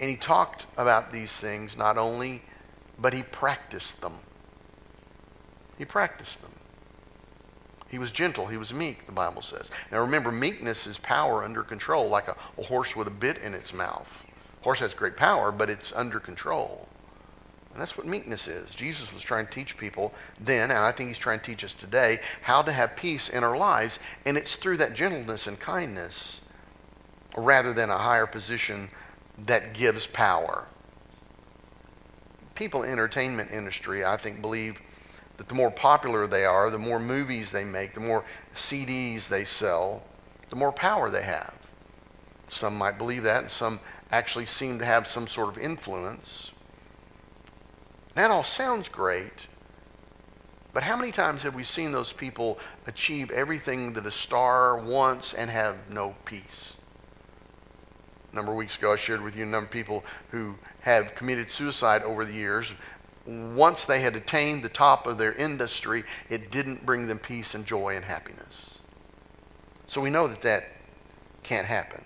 and 0.00 0.10
he 0.10 0.16
talked 0.16 0.66
about 0.76 1.12
these 1.12 1.32
things 1.32 1.76
not 1.76 1.98
only, 1.98 2.42
but 2.98 3.12
he 3.12 3.22
practiced 3.22 4.00
them. 4.00 4.14
He 5.78 5.84
practiced 5.84 6.42
them. 6.42 6.50
He 7.88 7.98
was 7.98 8.10
gentle. 8.10 8.46
He 8.46 8.58
was 8.58 8.74
meek, 8.74 9.06
the 9.06 9.12
Bible 9.12 9.40
says. 9.40 9.70
Now 9.90 10.00
remember, 10.00 10.30
meekness 10.30 10.86
is 10.86 10.98
power 10.98 11.42
under 11.42 11.62
control, 11.62 12.08
like 12.08 12.28
a, 12.28 12.36
a 12.58 12.64
horse 12.64 12.94
with 12.94 13.06
a 13.06 13.12
bit 13.12 13.38
in 13.38 13.54
its 13.54 13.72
mouth. 13.72 14.24
Horse 14.60 14.80
has 14.80 14.92
great 14.92 15.16
power, 15.16 15.50
but 15.50 15.70
it's 15.70 15.92
under 15.94 16.20
control. 16.20 16.88
And 17.72 17.80
that's 17.80 17.96
what 17.96 18.06
meekness 18.06 18.48
is. 18.48 18.74
Jesus 18.74 19.12
was 19.12 19.22
trying 19.22 19.46
to 19.46 19.52
teach 19.52 19.78
people 19.78 20.12
then, 20.40 20.70
and 20.70 20.80
I 20.80 20.92
think 20.92 21.08
he's 21.08 21.18
trying 21.18 21.38
to 21.38 21.46
teach 21.46 21.64
us 21.64 21.72
today, 21.72 22.20
how 22.42 22.60
to 22.62 22.72
have 22.72 22.96
peace 22.96 23.28
in 23.28 23.44
our 23.44 23.56
lives. 23.56 23.98
And 24.24 24.36
it's 24.36 24.56
through 24.56 24.78
that 24.78 24.94
gentleness 24.94 25.46
and 25.46 25.58
kindness 25.58 26.40
rather 27.36 27.72
than 27.72 27.88
a 27.88 27.98
higher 27.98 28.26
position 28.26 28.90
that 29.46 29.74
gives 29.74 30.06
power. 30.08 30.66
People 32.54 32.82
in 32.82 32.88
the 32.88 32.92
entertainment 32.92 33.52
industry, 33.52 34.04
I 34.04 34.16
think, 34.16 34.42
believe 34.42 34.80
that 35.38 35.48
the 35.48 35.54
more 35.54 35.70
popular 35.70 36.26
they 36.26 36.44
are, 36.44 36.68
the 36.68 36.78
more 36.78 36.98
movies 36.98 37.50
they 37.50 37.64
make, 37.64 37.94
the 37.94 38.00
more 38.00 38.24
CDs 38.54 39.28
they 39.28 39.44
sell, 39.44 40.02
the 40.50 40.56
more 40.56 40.72
power 40.72 41.10
they 41.10 41.22
have. 41.22 41.54
Some 42.48 42.76
might 42.76 42.98
believe 42.98 43.22
that, 43.22 43.42
and 43.42 43.50
some 43.50 43.80
actually 44.10 44.46
seem 44.46 44.78
to 44.80 44.84
have 44.84 45.06
some 45.06 45.26
sort 45.26 45.48
of 45.48 45.58
influence. 45.58 46.52
That 48.14 48.30
all 48.30 48.44
sounds 48.44 48.88
great, 48.88 49.46
but 50.72 50.82
how 50.82 50.96
many 50.96 51.12
times 51.12 51.42
have 51.44 51.54
we 51.54 51.64
seen 51.64 51.92
those 51.92 52.12
people 52.12 52.58
achieve 52.86 53.30
everything 53.30 53.92
that 53.92 54.06
a 54.06 54.10
star 54.10 54.76
wants 54.76 55.34
and 55.34 55.50
have 55.50 55.76
no 55.88 56.16
peace? 56.24 56.74
A 58.32 58.36
number 58.36 58.52
of 58.52 58.58
weeks 58.58 58.76
ago, 58.76 58.92
I 58.92 58.96
shared 58.96 59.22
with 59.22 59.36
you 59.36 59.44
a 59.44 59.46
number 59.46 59.66
of 59.66 59.70
people 59.70 60.04
who 60.30 60.56
have 60.80 61.14
committed 61.14 61.50
suicide 61.50 62.02
over 62.02 62.24
the 62.24 62.32
years. 62.32 62.72
Once 63.28 63.84
they 63.84 64.00
had 64.00 64.16
attained 64.16 64.62
the 64.62 64.70
top 64.70 65.06
of 65.06 65.18
their 65.18 65.34
industry, 65.34 66.02
it 66.30 66.50
didn't 66.50 66.86
bring 66.86 67.06
them 67.06 67.18
peace 67.18 67.54
and 67.54 67.66
joy 67.66 67.94
and 67.94 68.06
happiness. 68.06 68.56
So 69.86 70.00
we 70.00 70.08
know 70.08 70.28
that 70.28 70.40
that 70.42 70.64
can't 71.42 71.66
happen. 71.66 72.02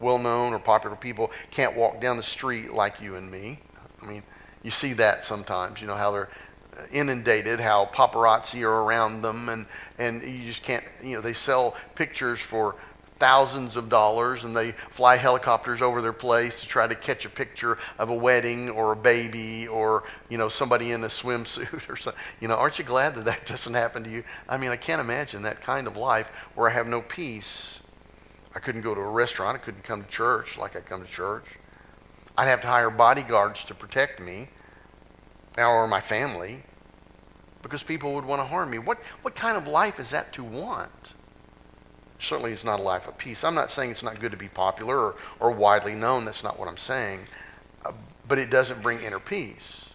Well 0.00 0.18
known 0.18 0.52
or 0.52 0.58
popular 0.58 0.96
people 0.96 1.30
can't 1.52 1.76
walk 1.76 2.00
down 2.00 2.16
the 2.16 2.22
street 2.22 2.72
like 2.72 3.00
you 3.00 3.14
and 3.14 3.30
me. 3.30 3.60
I 4.02 4.06
mean, 4.06 4.24
you 4.64 4.72
see 4.72 4.92
that 4.94 5.24
sometimes, 5.24 5.80
you 5.80 5.86
know, 5.86 5.94
how 5.94 6.10
they're 6.10 6.30
inundated, 6.90 7.60
how 7.60 7.88
paparazzi 7.92 8.62
are 8.62 8.82
around 8.82 9.22
them, 9.22 9.48
and, 9.48 9.66
and 9.98 10.20
you 10.22 10.46
just 10.46 10.64
can't, 10.64 10.84
you 11.02 11.14
know, 11.14 11.20
they 11.20 11.32
sell 11.32 11.76
pictures 11.94 12.40
for 12.40 12.74
thousands 13.20 13.76
of 13.76 13.88
dollars 13.88 14.42
and 14.42 14.56
they 14.56 14.72
fly 14.90 15.16
helicopters 15.16 15.80
over 15.80 16.02
their 16.02 16.12
place 16.12 16.60
to 16.60 16.66
try 16.66 16.86
to 16.86 16.94
catch 16.96 17.24
a 17.24 17.28
picture 17.28 17.78
of 17.98 18.10
a 18.10 18.14
wedding 18.14 18.68
or 18.70 18.92
a 18.92 18.96
baby 18.96 19.68
or 19.68 20.02
you 20.28 20.38
know 20.38 20.48
somebody 20.48 20.90
in 20.90 21.04
a 21.04 21.08
swimsuit 21.08 21.88
or 21.88 21.96
something 21.96 22.20
you 22.40 22.48
know 22.48 22.56
aren't 22.56 22.78
you 22.78 22.84
glad 22.84 23.14
that 23.14 23.26
that 23.26 23.46
doesn't 23.46 23.74
happen 23.74 24.02
to 24.02 24.10
you 24.10 24.24
i 24.48 24.56
mean 24.56 24.70
i 24.70 24.76
can't 24.76 25.00
imagine 25.00 25.42
that 25.42 25.60
kind 25.60 25.86
of 25.86 25.96
life 25.96 26.28
where 26.54 26.68
i 26.68 26.72
have 26.72 26.86
no 26.86 27.00
peace 27.02 27.80
i 28.56 28.58
couldn't 28.58 28.80
go 28.80 28.94
to 28.94 29.00
a 29.00 29.10
restaurant 29.10 29.54
i 29.54 29.58
couldn't 29.58 29.84
come 29.84 30.02
to 30.02 30.08
church 30.08 30.58
like 30.58 30.74
i 30.74 30.80
come 30.80 31.04
to 31.04 31.10
church 31.10 31.58
I'd 32.40 32.48
have 32.48 32.62
to 32.62 32.68
hire 32.68 32.88
bodyguards 32.88 33.64
to 33.64 33.74
protect 33.74 34.18
me 34.18 34.48
or 35.58 35.86
my 35.86 36.00
family 36.00 36.62
because 37.62 37.82
people 37.82 38.14
would 38.14 38.24
want 38.24 38.40
to 38.40 38.46
harm 38.46 38.70
me. 38.70 38.78
What, 38.78 38.98
what 39.20 39.34
kind 39.34 39.58
of 39.58 39.66
life 39.66 40.00
is 40.00 40.08
that 40.10 40.32
to 40.34 40.42
want? 40.42 41.12
Certainly, 42.20 42.52
it's 42.52 42.64
not 42.64 42.80
a 42.80 42.82
life 42.82 43.08
of 43.08 43.16
peace. 43.16 43.44
I'm 43.44 43.54
not 43.54 43.70
saying 43.70 43.90
it's 43.90 44.02
not 44.02 44.20
good 44.20 44.30
to 44.30 44.36
be 44.36 44.48
popular 44.48 44.96
or, 44.98 45.14
or 45.40 45.50
widely 45.50 45.94
known. 45.94 46.24
That's 46.24 46.44
not 46.44 46.58
what 46.58 46.68
I'm 46.68 46.76
saying. 46.76 47.20
Uh, 47.84 47.92
but 48.28 48.38
it 48.38 48.50
doesn't 48.50 48.82
bring 48.82 49.02
inner 49.02 49.18
peace. 49.18 49.86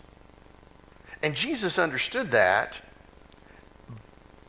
And 1.22 1.36
Jesus 1.36 1.78
understood 1.78 2.32
that, 2.32 2.82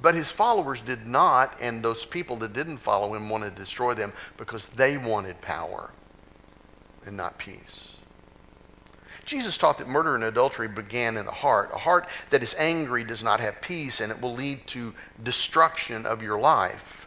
but 0.01 0.15
his 0.15 0.31
followers 0.31 0.81
did 0.81 1.07
not, 1.07 1.57
and 1.61 1.83
those 1.83 2.05
people 2.05 2.37
that 2.37 2.53
didn't 2.53 2.79
follow 2.79 3.15
him 3.15 3.29
wanted 3.29 3.57
to 3.57 3.63
destroy 3.63 3.95
them 3.95 4.13
because 4.37 4.67
they 4.69 4.97
wanted 4.97 5.41
power 5.41 5.91
and 7.05 7.17
not 7.17 7.39
peace. 7.39 7.97
Jesus 9.25 9.57
taught 9.59 9.79
that 9.79 9.89
murder 9.89 10.15
and 10.15 10.25
adultery 10.25 10.69
began 10.69 11.17
in 11.17 11.27
the 11.27 11.33
heart. 11.33 11.71
A 11.75 11.79
heart 11.79 12.09
that 12.31 12.43
is 12.43 12.55
angry 12.59 13.05
does 13.05 13.23
not 13.23 13.41
have 13.41 13.61
peace, 13.61 14.01
and 14.01 14.13
it 14.13 14.21
will 14.21 14.35
lead 14.35 14.67
to 14.69 14.95
destruction 15.23 16.07
of 16.07 16.23
your 16.23 16.39
life. 16.39 17.06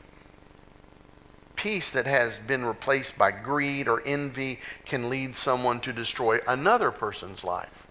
Peace 1.59 1.89
that 1.89 2.05
has 2.05 2.39
been 2.39 2.63
replaced 2.63 3.17
by 3.17 3.31
greed 3.31 3.89
or 3.89 4.01
envy 4.05 4.61
can 4.85 5.09
lead 5.09 5.35
someone 5.35 5.81
to 5.81 5.91
destroy 5.91 6.39
another 6.47 6.89
person's 6.89 7.43
life. 7.43 7.85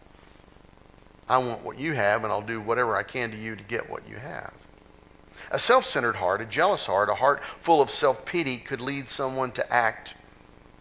I 1.28 1.36
want 1.36 1.62
what 1.62 1.78
you 1.78 1.92
have, 1.92 2.24
and 2.24 2.32
I'll 2.32 2.40
do 2.40 2.62
whatever 2.62 2.96
I 2.96 3.02
can 3.02 3.30
to 3.30 3.36
you 3.36 3.54
to 3.56 3.62
get 3.62 3.90
what 3.90 4.08
you 4.08 4.16
have. 4.16 4.54
A 5.50 5.58
self 5.58 5.84
centered 5.84 6.16
heart, 6.16 6.40
a 6.40 6.46
jealous 6.46 6.86
heart, 6.86 7.10
a 7.10 7.16
heart 7.16 7.42
full 7.60 7.82
of 7.82 7.90
self 7.90 8.24
pity 8.24 8.56
could 8.56 8.80
lead 8.80 9.10
someone 9.10 9.52
to 9.52 9.70
act 9.70 10.14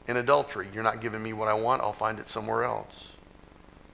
in 0.07 0.15
adultery. 0.15 0.69
You're 0.73 0.81
not 0.81 1.01
giving 1.01 1.21
me 1.21 1.33
what 1.33 1.49
I 1.49 1.55
want, 1.55 1.81
I'll 1.81 1.91
find 1.91 2.19
it 2.19 2.29
somewhere 2.29 2.63
else. 2.63 3.11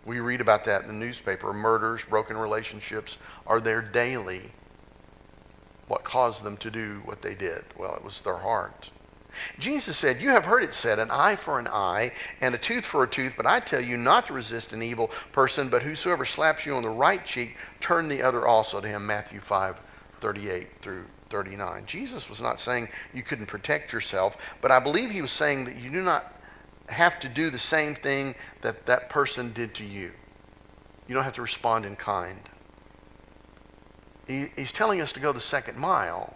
We 0.05 0.19
read 0.19 0.39
about 0.39 0.65
that 0.65 0.83
in 0.83 0.87
the 0.87 0.93
newspaper. 0.93 1.51
Murders, 1.51 2.05
broken 2.05 2.37
relationships 2.37 3.17
are 3.47 3.59
there 3.59 3.81
daily. 3.81 4.51
What 5.93 6.03
caused 6.03 6.41
them 6.41 6.57
to 6.57 6.71
do 6.71 7.03
what 7.05 7.21
they 7.21 7.35
did? 7.35 7.65
Well, 7.77 7.93
it 7.93 8.03
was 8.03 8.19
their 8.21 8.37
heart. 8.37 8.89
Jesus 9.59 9.95
said, 9.95 10.23
You 10.23 10.31
have 10.31 10.43
heard 10.43 10.63
it 10.63 10.73
said, 10.73 10.97
an 10.97 11.11
eye 11.11 11.35
for 11.35 11.59
an 11.59 11.67
eye 11.67 12.13
and 12.41 12.55
a 12.55 12.57
tooth 12.57 12.83
for 12.83 13.03
a 13.03 13.07
tooth, 13.07 13.35
but 13.37 13.45
I 13.45 13.59
tell 13.59 13.79
you 13.79 13.95
not 13.95 14.25
to 14.25 14.33
resist 14.33 14.73
an 14.73 14.81
evil 14.81 15.11
person, 15.33 15.69
but 15.69 15.83
whosoever 15.83 16.25
slaps 16.25 16.65
you 16.65 16.75
on 16.75 16.81
the 16.81 16.89
right 16.89 17.23
cheek, 17.23 17.57
turn 17.79 18.07
the 18.07 18.23
other 18.23 18.47
also 18.47 18.81
to 18.81 18.87
him. 18.87 19.05
Matthew 19.05 19.39
5 19.39 19.79
38 20.19 20.81
through 20.81 21.05
39. 21.29 21.85
Jesus 21.85 22.27
was 22.27 22.41
not 22.41 22.59
saying 22.59 22.89
you 23.13 23.21
couldn't 23.21 23.45
protect 23.45 23.93
yourself, 23.93 24.35
but 24.61 24.71
I 24.71 24.79
believe 24.79 25.11
he 25.11 25.21
was 25.21 25.29
saying 25.29 25.65
that 25.65 25.75
you 25.75 25.91
do 25.91 26.01
not 26.01 26.41
have 26.87 27.19
to 27.19 27.29
do 27.29 27.51
the 27.51 27.59
same 27.59 27.93
thing 27.93 28.33
that 28.61 28.87
that 28.87 29.11
person 29.11 29.53
did 29.53 29.75
to 29.75 29.85
you. 29.85 30.11
You 31.07 31.13
don't 31.13 31.23
have 31.23 31.35
to 31.35 31.43
respond 31.43 31.85
in 31.85 31.95
kind. 31.95 32.39
He, 34.27 34.47
he's 34.55 34.71
telling 34.71 35.01
us 35.01 35.11
to 35.13 35.19
go 35.19 35.31
the 35.31 35.41
second 35.41 35.77
mile. 35.77 36.35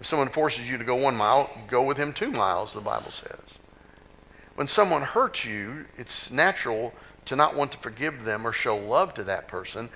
If 0.00 0.06
someone 0.06 0.28
forces 0.28 0.70
you 0.70 0.78
to 0.78 0.84
go 0.84 0.94
one 0.94 1.16
mile, 1.16 1.50
go 1.68 1.82
with 1.82 1.96
him 1.96 2.12
two 2.12 2.30
miles, 2.30 2.72
the 2.72 2.80
Bible 2.80 3.10
says. 3.10 3.58
When 4.54 4.66
someone 4.66 5.02
hurts 5.02 5.44
you, 5.44 5.86
it's 5.98 6.30
natural 6.30 6.94
to 7.26 7.36
not 7.36 7.54
want 7.54 7.72
to 7.72 7.78
forgive 7.78 8.24
them 8.24 8.46
or 8.46 8.52
show 8.52 8.76
love 8.76 9.14
to 9.14 9.24
that 9.24 9.48
person. 9.48 9.90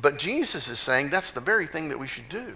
But 0.00 0.18
Jesus 0.18 0.68
is 0.68 0.78
saying 0.78 1.10
that's 1.10 1.30
the 1.30 1.40
very 1.40 1.66
thing 1.66 1.88
that 1.88 1.98
we 1.98 2.06
should 2.06 2.28
do. 2.28 2.54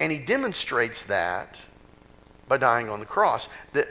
And 0.00 0.10
he 0.10 0.18
demonstrates 0.18 1.04
that 1.04 1.60
by 2.48 2.56
dying 2.56 2.88
on 2.88 3.00
the 3.00 3.06
cross. 3.06 3.48
That 3.72 3.88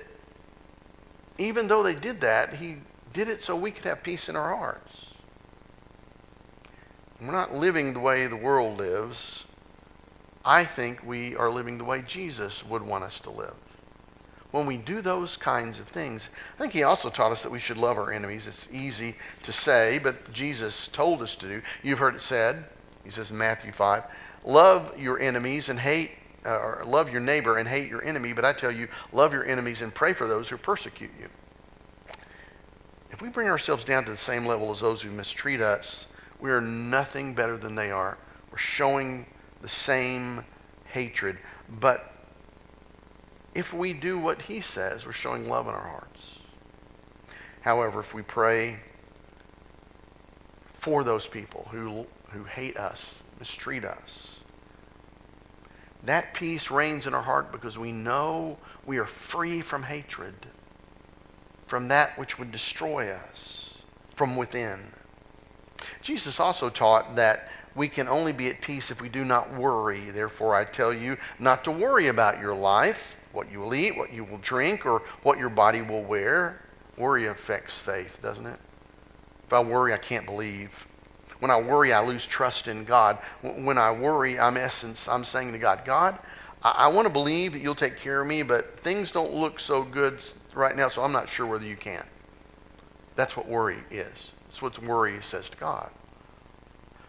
even 1.37 1.67
though 1.67 1.81
they 1.81 1.95
did 1.95 2.21
that, 2.21 2.55
he 2.55 2.77
did 3.13 3.29
it 3.29 3.43
so 3.43 3.55
we 3.55 3.71
could 3.71 3.85
have 3.85 4.03
peace 4.03 4.29
in 4.29 4.35
our 4.35 4.55
hearts. 4.55 5.05
We're 7.21 7.31
not 7.31 7.53
living 7.53 7.93
the 7.93 7.99
way 7.99 8.25
the 8.27 8.35
world 8.35 8.79
lives. 8.79 9.45
I 10.43 10.65
think 10.65 11.05
we 11.05 11.35
are 11.35 11.51
living 11.51 11.77
the 11.77 11.83
way 11.83 12.01
Jesus 12.01 12.65
would 12.65 12.81
want 12.81 13.03
us 13.03 13.19
to 13.21 13.29
live. 13.29 13.53
When 14.49 14.65
we 14.65 14.75
do 14.75 15.01
those 15.01 15.37
kinds 15.37 15.79
of 15.79 15.87
things, 15.87 16.29
I 16.55 16.61
think 16.61 16.73
he 16.73 16.83
also 16.83 17.09
taught 17.09 17.31
us 17.31 17.43
that 17.43 17.51
we 17.51 17.59
should 17.59 17.77
love 17.77 17.97
our 17.97 18.11
enemies. 18.11 18.47
It's 18.47 18.67
easy 18.71 19.15
to 19.43 19.51
say, 19.51 19.99
but 19.99 20.33
Jesus 20.33 20.87
told 20.89 21.21
us 21.21 21.35
to 21.37 21.47
do. 21.47 21.61
You've 21.83 21.99
heard 21.99 22.15
it 22.15 22.21
said, 22.21 22.65
he 23.03 23.11
says 23.11 23.31
in 23.31 23.37
Matthew 23.37 23.71
5, 23.71 24.03
love 24.43 24.97
your 24.99 25.19
enemies 25.19 25.69
and 25.69 25.79
hate, 25.79 26.11
uh, 26.45 26.49
or 26.49 26.83
love 26.85 27.09
your 27.09 27.21
neighbor 27.21 27.57
and 27.57 27.69
hate 27.69 27.87
your 27.87 28.03
enemy, 28.03 28.33
but 28.33 28.43
I 28.43 28.51
tell 28.51 28.71
you, 28.71 28.89
love 29.13 29.31
your 29.31 29.45
enemies 29.45 29.81
and 29.81 29.93
pray 29.93 30.13
for 30.13 30.27
those 30.27 30.49
who 30.49 30.57
persecute 30.57 31.11
you. 31.19 31.27
If 33.11 33.21
we 33.21 33.29
bring 33.29 33.47
ourselves 33.47 33.83
down 33.83 34.05
to 34.05 34.11
the 34.11 34.17
same 34.17 34.45
level 34.45 34.71
as 34.71 34.81
those 34.81 35.01
who 35.01 35.11
mistreat 35.11 35.61
us, 35.61 36.07
we 36.41 36.51
are 36.51 36.61
nothing 36.61 37.33
better 37.33 37.55
than 37.55 37.75
they 37.75 37.91
are. 37.91 38.17
We're 38.51 38.57
showing 38.57 39.27
the 39.61 39.69
same 39.69 40.43
hatred. 40.85 41.37
But 41.69 42.11
if 43.53 43.73
we 43.73 43.93
do 43.93 44.17
what 44.17 44.41
he 44.41 44.59
says, 44.59 45.05
we're 45.05 45.11
showing 45.11 45.47
love 45.47 45.67
in 45.67 45.73
our 45.73 45.87
hearts. 45.87 46.39
However, 47.61 47.99
if 47.99 48.13
we 48.13 48.23
pray 48.23 48.79
for 50.73 51.03
those 51.03 51.27
people 51.27 51.67
who, 51.71 52.07
who 52.31 52.43
hate 52.43 52.75
us, 52.75 53.21
mistreat 53.37 53.85
us, 53.85 54.39
that 56.03 56.33
peace 56.33 56.71
reigns 56.71 57.05
in 57.05 57.13
our 57.13 57.21
heart 57.21 57.51
because 57.51 57.77
we 57.77 57.91
know 57.91 58.57
we 58.85 58.97
are 58.97 59.05
free 59.05 59.61
from 59.61 59.83
hatred, 59.83 60.33
from 61.67 61.89
that 61.89 62.17
which 62.17 62.39
would 62.39 62.51
destroy 62.51 63.11
us 63.11 63.75
from 64.15 64.35
within. 64.35 64.79
Jesus 66.01 66.39
also 66.39 66.69
taught 66.69 67.15
that 67.15 67.49
we 67.75 67.87
can 67.87 68.07
only 68.07 68.33
be 68.33 68.49
at 68.49 68.61
peace 68.61 68.91
if 68.91 69.01
we 69.01 69.09
do 69.09 69.23
not 69.23 69.53
worry. 69.53 70.09
Therefore, 70.09 70.55
I 70.55 70.65
tell 70.65 70.93
you 70.93 71.17
not 71.39 71.63
to 71.63 71.71
worry 71.71 72.07
about 72.07 72.39
your 72.39 72.53
life, 72.55 73.17
what 73.31 73.51
you 73.51 73.59
will 73.59 73.73
eat, 73.73 73.97
what 73.97 74.11
you 74.11 74.23
will 74.23 74.39
drink, 74.39 74.85
or 74.85 75.03
what 75.23 75.37
your 75.37 75.49
body 75.49 75.81
will 75.81 76.03
wear. 76.03 76.61
Worry 76.97 77.27
affects 77.27 77.79
faith, 77.79 78.19
doesn't 78.21 78.45
it? 78.45 78.59
If 79.47 79.53
I 79.53 79.61
worry, 79.61 79.93
I 79.93 79.97
can't 79.97 80.25
believe. 80.25 80.85
When 81.39 81.49
I 81.49 81.59
worry, 81.59 81.93
I 81.93 82.05
lose 82.05 82.25
trust 82.25 82.67
in 82.67 82.83
God. 82.83 83.17
When 83.41 83.77
I 83.77 83.91
worry, 83.91 84.39
I'm 84.39 84.57
essence, 84.57 85.07
I'm 85.07 85.23
saying 85.23 85.53
to 85.53 85.57
God, 85.57 85.83
God, 85.85 86.19
I, 86.61 86.71
I 86.71 86.87
want 86.87 87.07
to 87.07 87.11
believe 87.11 87.53
that 87.53 87.61
you'll 87.61 87.73
take 87.73 87.97
care 87.97 88.21
of 88.21 88.27
me, 88.27 88.43
but 88.43 88.79
things 88.81 89.11
don't 89.11 89.33
look 89.33 89.59
so 89.59 89.81
good 89.83 90.19
right 90.53 90.75
now, 90.75 90.89
so 90.89 91.03
I'm 91.03 91.11
not 91.11 91.29
sure 91.29 91.45
whether 91.45 91.65
you 91.65 91.77
can. 91.77 92.03
That's 93.15 93.35
what 93.35 93.47
worry 93.47 93.79
is. 93.89 94.31
That's 94.51 94.61
what 94.61 94.79
worry 94.79 95.21
says 95.21 95.49
to 95.49 95.57
God. 95.57 95.91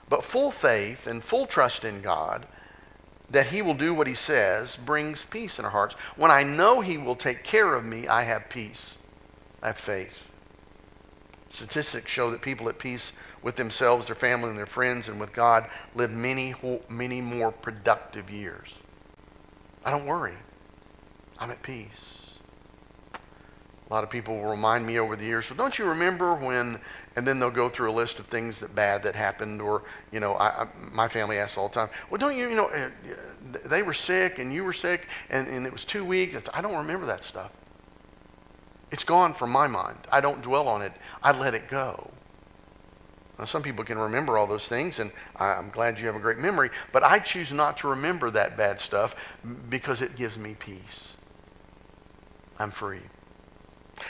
But 0.09 0.23
full 0.23 0.53
faith 0.53 1.09
and 1.09 1.25
full 1.25 1.47
trust 1.47 1.85
in 1.85 2.01
God 2.01 2.47
that 3.29 3.47
He 3.47 3.63
will 3.63 3.75
do 3.75 3.93
what 3.93 4.07
He 4.07 4.15
says 4.15 4.77
brings 4.77 5.25
peace 5.25 5.59
in 5.59 5.65
our 5.65 5.73
hearts. 5.73 5.97
When 6.15 6.31
I 6.31 6.45
know 6.45 6.83
He 6.83 6.97
will 6.97 7.17
take 7.17 7.43
care 7.43 7.75
of 7.75 7.85
me, 7.85 8.07
I 8.07 8.23
have 8.23 8.49
peace. 8.49 8.97
I 9.61 9.69
have 9.69 9.79
faith. 9.79 10.23
Statistics 11.51 12.13
show 12.13 12.31
that 12.31 12.43
people 12.43 12.69
at 12.69 12.79
peace 12.79 13.13
with 13.43 13.57
themselves, 13.57 14.07
their 14.07 14.15
family, 14.15 14.51
and 14.51 14.59
their 14.59 14.65
friends, 14.65 15.09
and 15.09 15.19
with 15.19 15.33
God 15.33 15.69
live 15.97 16.13
many, 16.13 16.55
many 16.89 17.21
more 17.21 17.51
productive 17.51 18.31
years. 18.31 18.77
I 19.85 19.91
don't 19.91 20.07
worry. 20.07 20.37
I'm 21.41 21.51
at 21.51 21.63
peace. 21.63 22.22
A 23.93 23.95
lot 23.95 24.05
of 24.05 24.09
people 24.09 24.37
will 24.37 24.49
remind 24.49 24.87
me 24.87 24.99
over 24.99 25.17
the 25.17 25.25
years, 25.27 25.51
well, 25.51 25.59
don't 25.59 25.79
you 25.79 25.85
remember 25.85 26.35
when, 26.35 26.79
and 27.15 27.27
then 27.27 27.39
they'll 27.39 27.51
go 27.51 27.69
through 27.69 27.91
a 27.91 27.93
list 27.93 28.19
of 28.21 28.25
things 28.25 28.59
that 28.61 28.75
bad 28.75 29.03
that 29.03 29.15
happened, 29.15 29.61
or, 29.61 29.83
you 30.11 30.19
know, 30.19 30.33
I, 30.33 30.63
I, 30.63 30.69
my 30.91 31.09
family 31.09 31.37
asks 31.37 31.59
all 31.59 31.69
the 31.69 31.75
time, 31.75 31.91
well, 32.09 32.17
don't 32.17 32.35
you, 32.35 32.49
you 32.49 32.57
know, 32.57 32.69
uh, 32.69 32.89
they 33.67 33.83
were 33.83 33.93
sick 33.93 34.39
and 34.39 34.51
you 34.51 34.65
were 34.65 34.73
sick 34.73 35.09
and, 35.29 35.47
and 35.47 35.67
it 35.67 35.73
was 35.73 35.85
two 35.85 36.07
weeks. 36.07 36.39
I 36.55 36.63
don't 36.63 36.75
remember 36.75 37.05
that 37.05 37.23
stuff. 37.23 37.51
It's 38.91 39.05
gone 39.05 39.35
from 39.35 39.51
my 39.51 39.67
mind. 39.67 39.99
I 40.11 40.23
don't 40.23 40.41
dwell 40.41 40.69
on 40.69 40.81
it. 40.81 40.93
I 41.23 41.39
let 41.39 41.53
it 41.53 41.69
go. 41.69 42.11
Now, 43.39 43.45
some 43.45 43.61
people 43.61 43.85
can 43.85 43.99
remember 43.99 44.39
all 44.39 44.47
those 44.47 44.69
things, 44.69 45.01
and 45.01 45.13
I'm 45.37 45.69
glad 45.69 46.01
you 46.01 46.07
have 46.07 46.17
a 46.17 46.21
great 46.21 46.39
memory, 46.39 46.71
but 46.93 47.03
I 47.03 47.19
choose 47.19 47.53
not 47.53 47.77
to 47.79 47.89
remember 47.89 48.31
that 48.31 48.57
bad 48.57 48.81
stuff 48.81 49.15
because 49.69 50.01
it 50.01 50.17
gives 50.17 50.39
me 50.39 50.57
peace. 50.59 51.13
I'm 52.59 52.71
free. 52.71 53.01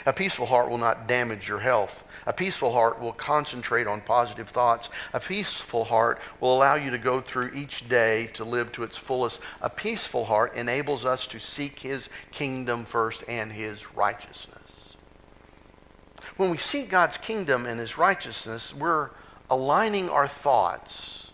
A 0.05 0.13
peaceful 0.13 0.45
heart 0.45 0.69
will 0.69 0.77
not 0.77 1.07
damage 1.07 1.47
your 1.47 1.59
health. 1.59 2.03
A 2.25 2.33
peaceful 2.33 2.71
heart 2.71 2.99
will 2.99 3.13
concentrate 3.13 3.87
on 3.87 4.01
positive 4.01 4.49
thoughts. 4.49 4.89
A 5.13 5.19
peaceful 5.19 5.85
heart 5.85 6.19
will 6.39 6.55
allow 6.55 6.75
you 6.75 6.91
to 6.91 6.97
go 6.97 7.21
through 7.21 7.51
each 7.53 7.87
day 7.89 8.27
to 8.33 8.43
live 8.43 8.71
to 8.73 8.83
its 8.83 8.97
fullest. 8.97 9.41
A 9.61 9.69
peaceful 9.69 10.25
heart 10.25 10.55
enables 10.55 11.05
us 11.05 11.27
to 11.27 11.39
seek 11.39 11.79
His 11.79 12.09
kingdom 12.31 12.85
first 12.85 13.23
and 13.27 13.51
His 13.51 13.93
righteousness. 13.95 14.59
When 16.37 16.49
we 16.49 16.57
seek 16.57 16.89
God's 16.89 17.17
kingdom 17.17 17.65
and 17.65 17.79
His 17.79 17.97
righteousness, 17.97 18.73
we're 18.73 19.09
aligning 19.49 20.09
our 20.09 20.27
thoughts 20.27 21.31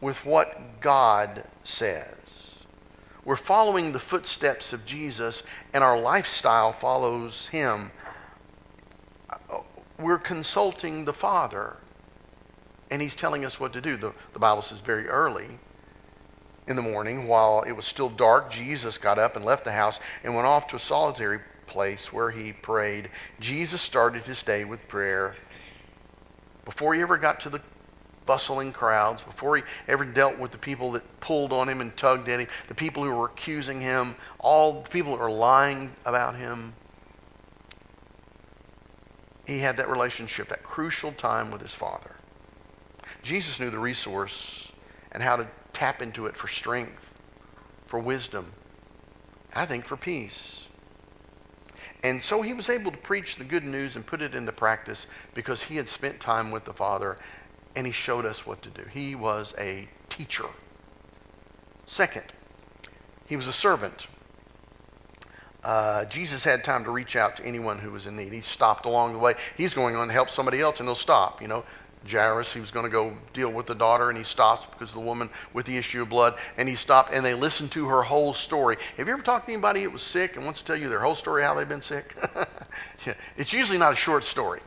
with 0.00 0.24
what 0.24 0.80
God 0.80 1.44
says. 1.64 2.25
We're 3.26 3.34
following 3.34 3.90
the 3.90 3.98
footsteps 3.98 4.72
of 4.72 4.86
Jesus, 4.86 5.42
and 5.72 5.82
our 5.82 5.98
lifestyle 5.98 6.72
follows 6.72 7.48
him. 7.48 7.90
We're 9.98 10.18
consulting 10.18 11.04
the 11.04 11.12
Father, 11.12 11.76
and 12.88 13.02
he's 13.02 13.16
telling 13.16 13.44
us 13.44 13.58
what 13.58 13.72
to 13.72 13.80
do. 13.80 13.96
The, 13.96 14.12
the 14.32 14.38
Bible 14.38 14.62
says 14.62 14.78
very 14.78 15.08
early 15.08 15.58
in 16.68 16.76
the 16.76 16.82
morning, 16.82 17.26
while 17.26 17.62
it 17.62 17.72
was 17.72 17.84
still 17.84 18.10
dark, 18.10 18.48
Jesus 18.48 18.96
got 18.96 19.18
up 19.18 19.34
and 19.34 19.44
left 19.44 19.64
the 19.64 19.72
house 19.72 19.98
and 20.22 20.36
went 20.36 20.46
off 20.46 20.68
to 20.68 20.76
a 20.76 20.78
solitary 20.78 21.40
place 21.66 22.12
where 22.12 22.30
he 22.30 22.52
prayed. 22.52 23.10
Jesus 23.40 23.80
started 23.80 24.22
his 24.22 24.40
day 24.44 24.64
with 24.64 24.86
prayer. 24.86 25.34
Before 26.64 26.94
he 26.94 27.02
ever 27.02 27.18
got 27.18 27.40
to 27.40 27.50
the 27.50 27.60
bustling 28.26 28.72
crowds, 28.72 29.22
before 29.22 29.56
he 29.56 29.62
ever 29.88 30.04
dealt 30.04 30.38
with 30.38 30.50
the 30.50 30.58
people 30.58 30.92
that 30.92 31.20
pulled 31.20 31.52
on 31.52 31.68
him 31.68 31.80
and 31.80 31.96
tugged 31.96 32.28
at 32.28 32.40
him, 32.40 32.48
the 32.68 32.74
people 32.74 33.04
who 33.04 33.10
were 33.10 33.26
accusing 33.26 33.80
him, 33.80 34.16
all 34.38 34.82
the 34.82 34.90
people 34.90 35.12
that 35.12 35.20
were 35.20 35.30
lying 35.30 35.94
about 36.04 36.36
him. 36.36 36.74
He 39.46 39.60
had 39.60 39.76
that 39.76 39.88
relationship, 39.88 40.48
that 40.48 40.64
crucial 40.64 41.12
time 41.12 41.50
with 41.50 41.62
his 41.62 41.74
Father. 41.74 42.16
Jesus 43.22 43.60
knew 43.60 43.70
the 43.70 43.78
resource 43.78 44.72
and 45.12 45.22
how 45.22 45.36
to 45.36 45.46
tap 45.72 46.02
into 46.02 46.26
it 46.26 46.36
for 46.36 46.48
strength, 46.48 47.14
for 47.86 47.98
wisdom, 47.98 48.52
I 49.54 49.66
think 49.66 49.84
for 49.84 49.96
peace. 49.96 50.66
And 52.02 52.22
so 52.22 52.42
he 52.42 52.52
was 52.52 52.68
able 52.68 52.90
to 52.92 52.98
preach 52.98 53.36
the 53.36 53.44
good 53.44 53.64
news 53.64 53.96
and 53.96 54.06
put 54.06 54.22
it 54.22 54.34
into 54.34 54.52
practice 54.52 55.06
because 55.34 55.64
he 55.64 55.76
had 55.76 55.88
spent 55.88 56.20
time 56.20 56.50
with 56.50 56.64
the 56.64 56.72
Father 56.72 57.18
and 57.76 57.86
he 57.86 57.92
showed 57.92 58.24
us 58.24 58.46
what 58.46 58.62
to 58.62 58.70
do. 58.70 58.82
He 58.90 59.14
was 59.14 59.54
a 59.58 59.86
teacher. 60.08 60.46
Second, 61.86 62.24
he 63.26 63.36
was 63.36 63.46
a 63.46 63.52
servant. 63.52 64.08
Uh, 65.62 66.06
Jesus 66.06 66.42
had 66.42 66.64
time 66.64 66.84
to 66.84 66.90
reach 66.90 67.16
out 67.16 67.36
to 67.36 67.44
anyone 67.44 67.78
who 67.78 67.90
was 67.90 68.06
in 68.06 68.16
need. 68.16 68.32
He 68.32 68.40
stopped 68.40 68.86
along 68.86 69.12
the 69.12 69.18
way. 69.18 69.34
He's 69.56 69.74
going 69.74 69.94
on 69.94 70.08
to 70.08 70.12
help 70.12 70.30
somebody 70.30 70.60
else, 70.60 70.80
and 70.80 70.88
he'll 70.88 70.94
stop. 70.94 71.42
You 71.42 71.48
know, 71.48 71.64
Jairus, 72.08 72.52
he 72.52 72.60
was 72.60 72.70
going 72.70 72.84
to 72.84 72.90
go 72.90 73.16
deal 73.34 73.50
with 73.50 73.66
the 73.66 73.74
daughter, 73.74 74.08
and 74.08 74.16
he 74.16 74.24
stops 74.24 74.66
because 74.70 74.90
of 74.90 74.94
the 74.94 75.00
woman 75.00 75.28
with 75.52 75.66
the 75.66 75.76
issue 75.76 76.02
of 76.02 76.08
blood, 76.08 76.38
and 76.56 76.68
he 76.68 76.76
stopped, 76.76 77.12
and 77.12 77.24
they 77.24 77.34
listened 77.34 77.72
to 77.72 77.86
her 77.88 78.02
whole 78.02 78.32
story. 78.32 78.76
Have 78.96 79.06
you 79.06 79.12
ever 79.12 79.22
talked 79.22 79.46
to 79.46 79.52
anybody 79.52 79.82
that 79.82 79.90
was 79.90 80.02
sick 80.02 80.36
and 80.36 80.44
wants 80.44 80.60
to 80.60 80.66
tell 80.66 80.76
you 80.76 80.88
their 80.88 81.00
whole 81.00 81.16
story, 81.16 81.42
how 81.42 81.54
they've 81.54 81.68
been 81.68 81.82
sick? 81.82 82.16
yeah. 83.06 83.14
It's 83.36 83.52
usually 83.52 83.78
not 83.78 83.92
a 83.92 83.96
short 83.96 84.24
story. 84.24 84.60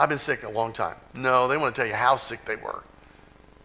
I've 0.00 0.08
been 0.08 0.18
sick 0.18 0.44
a 0.44 0.48
long 0.48 0.72
time. 0.72 0.96
No, 1.12 1.46
they 1.46 1.58
want 1.58 1.74
to 1.74 1.78
tell 1.78 1.86
you 1.86 1.94
how 1.94 2.16
sick 2.16 2.46
they 2.46 2.56
were, 2.56 2.82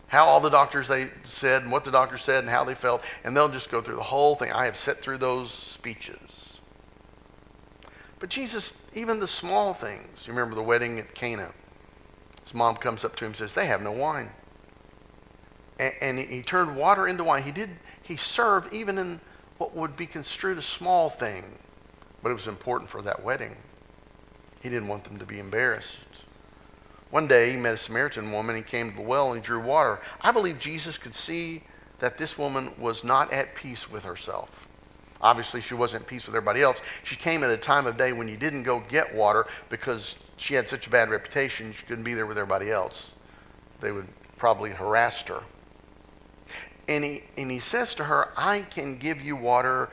how 0.08 0.26
all 0.26 0.42
the 0.42 0.50
doctors 0.50 0.86
they 0.86 1.10
said, 1.24 1.62
and 1.62 1.72
what 1.72 1.86
the 1.86 1.92
doctor 1.92 2.18
said, 2.18 2.40
and 2.44 2.50
how 2.50 2.66
they 2.66 2.76
felt, 2.76 3.04
and 3.24 3.36
they'll 3.36 3.48
just 3.48 3.72
go 3.72 3.82
through 3.82 3.96
the 3.96 4.04
whole 4.04 4.36
thing. 4.36 4.52
I 4.52 4.66
have 4.66 4.76
sat 4.76 5.02
through 5.02 5.20
those 5.20 5.50
speeches. 5.50 6.60
But 8.20 8.28
Jesus, 8.28 8.74
even 8.94 9.22
the 9.22 9.30
small 9.30 9.74
things, 9.74 10.28
you 10.28 10.34
remember 10.34 10.56
the 10.56 10.62
wedding 10.62 11.00
at 11.00 11.16
Cana. 11.16 11.54
His 12.44 12.54
mom 12.54 12.76
comes 12.76 13.06
up 13.06 13.16
to 13.16 13.24
him 13.24 13.30
and 13.30 13.38
says, 13.38 13.54
They 13.54 13.68
have 13.68 13.82
no 13.82 13.94
wine. 13.94 14.30
And, 15.80 15.94
and 16.02 16.20
he, 16.20 16.42
turned 16.42 16.76
water 16.76 17.08
into 17.08 17.24
wine. 17.24 17.44
He 17.44 17.52
did, 17.54 17.70
he 18.04 18.18
served 18.18 18.74
even 18.74 18.98
in 18.98 19.22
what 19.58 19.74
would 19.74 19.96
be 19.96 20.06
construed 20.06 20.58
a 20.58 20.62
small 20.62 21.10
thing, 21.10 21.46
but 22.22 22.30
it 22.30 22.34
was 22.34 22.48
important 22.48 22.90
for 22.90 23.02
that 23.04 23.24
wedding. 23.24 23.56
He 24.62 24.70
didn't 24.70 24.90
want 24.90 25.06
them 25.06 25.20
to 25.20 25.26
be 25.26 25.40
embarrassed. 25.40 26.25
One 27.12 27.28
day 27.28 27.52
he 27.52 27.58
met 27.58 27.74
a 27.74 27.78
Samaritan 27.78 28.32
woman. 28.32 28.56
He 28.56 28.62
came 28.62 28.92
to 28.92 28.96
the 28.96 29.02
well 29.02 29.34
and 29.34 29.42
drew 29.42 29.60
water. 29.60 30.00
I 30.22 30.32
believe 30.32 30.60
Jesus 30.60 30.98
could 30.98 31.16
see 31.16 31.64
that 32.00 32.18
this 32.18 32.38
woman 32.38 32.72
was 32.78 33.04
not 33.04 33.32
at 33.32 33.56
peace 33.56 33.90
with 33.90 34.04
herself. 34.04 34.68
Obviously, 35.22 35.62
she 35.62 35.74
wasn't 35.74 36.04
at 36.04 36.08
peace 36.08 36.26
with 36.26 36.36
everybody 36.36 36.62
else. 36.62 36.82
She 37.04 37.16
came 37.16 37.44
at 37.44 37.50
a 37.50 37.58
time 37.58 37.88
of 37.88 37.98
day 37.98 38.12
when 38.12 38.28
you 38.28 38.38
didn't 38.38 38.64
go 38.64 38.84
get 38.90 39.16
water 39.16 39.48
because 39.70 40.16
she 40.38 40.54
had 40.54 40.68
such 40.68 40.88
a 40.88 40.90
bad 40.90 41.10
reputation, 41.10 41.72
she 41.72 41.86
couldn't 41.86 42.04
be 42.04 42.14
there 42.14 42.26
with 42.26 42.38
everybody 42.38 42.70
else. 42.70 43.12
They 43.80 43.92
would 43.92 44.08
probably 44.38 44.72
harass 44.72 45.22
her. 45.24 45.42
And 46.88 47.04
he, 47.04 47.24
and 47.38 47.50
he 47.50 47.60
says 47.60 47.96
to 47.96 48.04
her, 48.04 48.30
I 48.38 48.62
can 48.62 48.98
give 48.98 49.22
you 49.22 49.36
water 49.36 49.90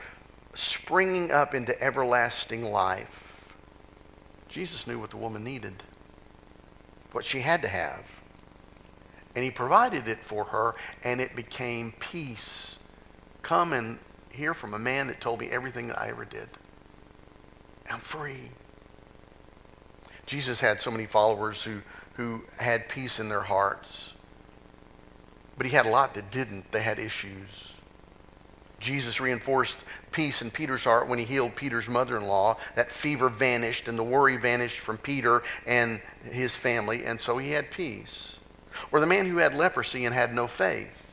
springing 0.53 1.31
up 1.31 1.55
into 1.55 1.81
everlasting 1.81 2.71
life. 2.71 3.23
Jesus 4.47 4.85
knew 4.85 4.99
what 4.99 5.09
the 5.09 5.17
woman 5.17 5.43
needed, 5.43 5.81
what 7.13 7.23
she 7.23 7.39
had 7.39 7.61
to 7.61 7.67
have. 7.67 8.05
And 9.35 9.43
he 9.43 9.51
provided 9.51 10.07
it 10.07 10.23
for 10.23 10.43
her, 10.45 10.75
and 11.03 11.21
it 11.21 11.35
became 11.35 11.93
peace. 11.99 12.77
Come 13.41 13.73
and 13.73 13.97
hear 14.29 14.53
from 14.53 14.73
a 14.73 14.79
man 14.79 15.07
that 15.07 15.21
told 15.21 15.39
me 15.39 15.49
everything 15.49 15.87
that 15.87 15.99
I 15.99 16.09
ever 16.09 16.25
did. 16.25 16.49
I'm 17.89 17.99
free. 17.99 18.51
Jesus 20.25 20.59
had 20.59 20.81
so 20.81 20.91
many 20.91 21.05
followers 21.05 21.63
who, 21.63 21.81
who 22.15 22.43
had 22.57 22.89
peace 22.89 23.19
in 23.19 23.29
their 23.29 23.41
hearts. 23.41 24.13
But 25.57 25.67
he 25.67 25.73
had 25.73 25.85
a 25.85 25.89
lot 25.89 26.13
that 26.15 26.31
didn't. 26.31 26.71
They 26.71 26.81
had 26.81 26.99
issues. 26.99 27.72
Jesus 28.83 29.19
reinforced 29.19 29.83
peace 30.11 30.41
in 30.41 30.51
Peter's 30.51 30.83
heart 30.83 31.07
when 31.07 31.17
he 31.17 31.25
healed 31.25 31.55
Peter's 31.55 31.89
mother 31.89 32.17
in 32.17 32.27
law. 32.27 32.57
That 32.75 32.91
fever 32.91 33.29
vanished 33.29 33.87
and 33.87 33.97
the 33.97 34.03
worry 34.03 34.37
vanished 34.37 34.79
from 34.79 34.97
Peter 34.97 35.41
and 35.65 36.01
his 36.29 36.55
family, 36.55 37.05
and 37.05 37.19
so 37.19 37.37
he 37.37 37.51
had 37.51 37.71
peace. 37.71 38.37
Or 38.91 38.99
the 38.99 39.07
man 39.07 39.27
who 39.27 39.37
had 39.37 39.55
leprosy 39.55 40.05
and 40.05 40.13
had 40.13 40.35
no 40.35 40.47
faith 40.47 41.07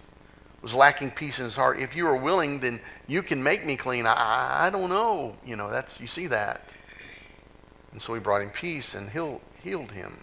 was 0.62 0.74
lacking 0.74 1.12
peace 1.12 1.38
in 1.38 1.44
his 1.44 1.56
heart. 1.56 1.80
If 1.80 1.96
you 1.96 2.06
are 2.06 2.16
willing, 2.16 2.60
then 2.60 2.80
you 3.06 3.22
can 3.22 3.42
make 3.42 3.64
me 3.64 3.76
clean. 3.76 4.06
I, 4.06 4.66
I 4.66 4.70
don't 4.70 4.90
know. 4.90 5.36
You 5.44 5.56
know, 5.56 5.70
that's 5.70 6.00
you 6.00 6.06
see 6.06 6.26
that. 6.26 6.70
And 7.92 8.00
so 8.00 8.14
he 8.14 8.20
brought 8.20 8.42
him 8.42 8.50
peace 8.50 8.94
and 8.94 9.08
healed, 9.10 9.40
healed 9.62 9.92
him. 9.92 10.18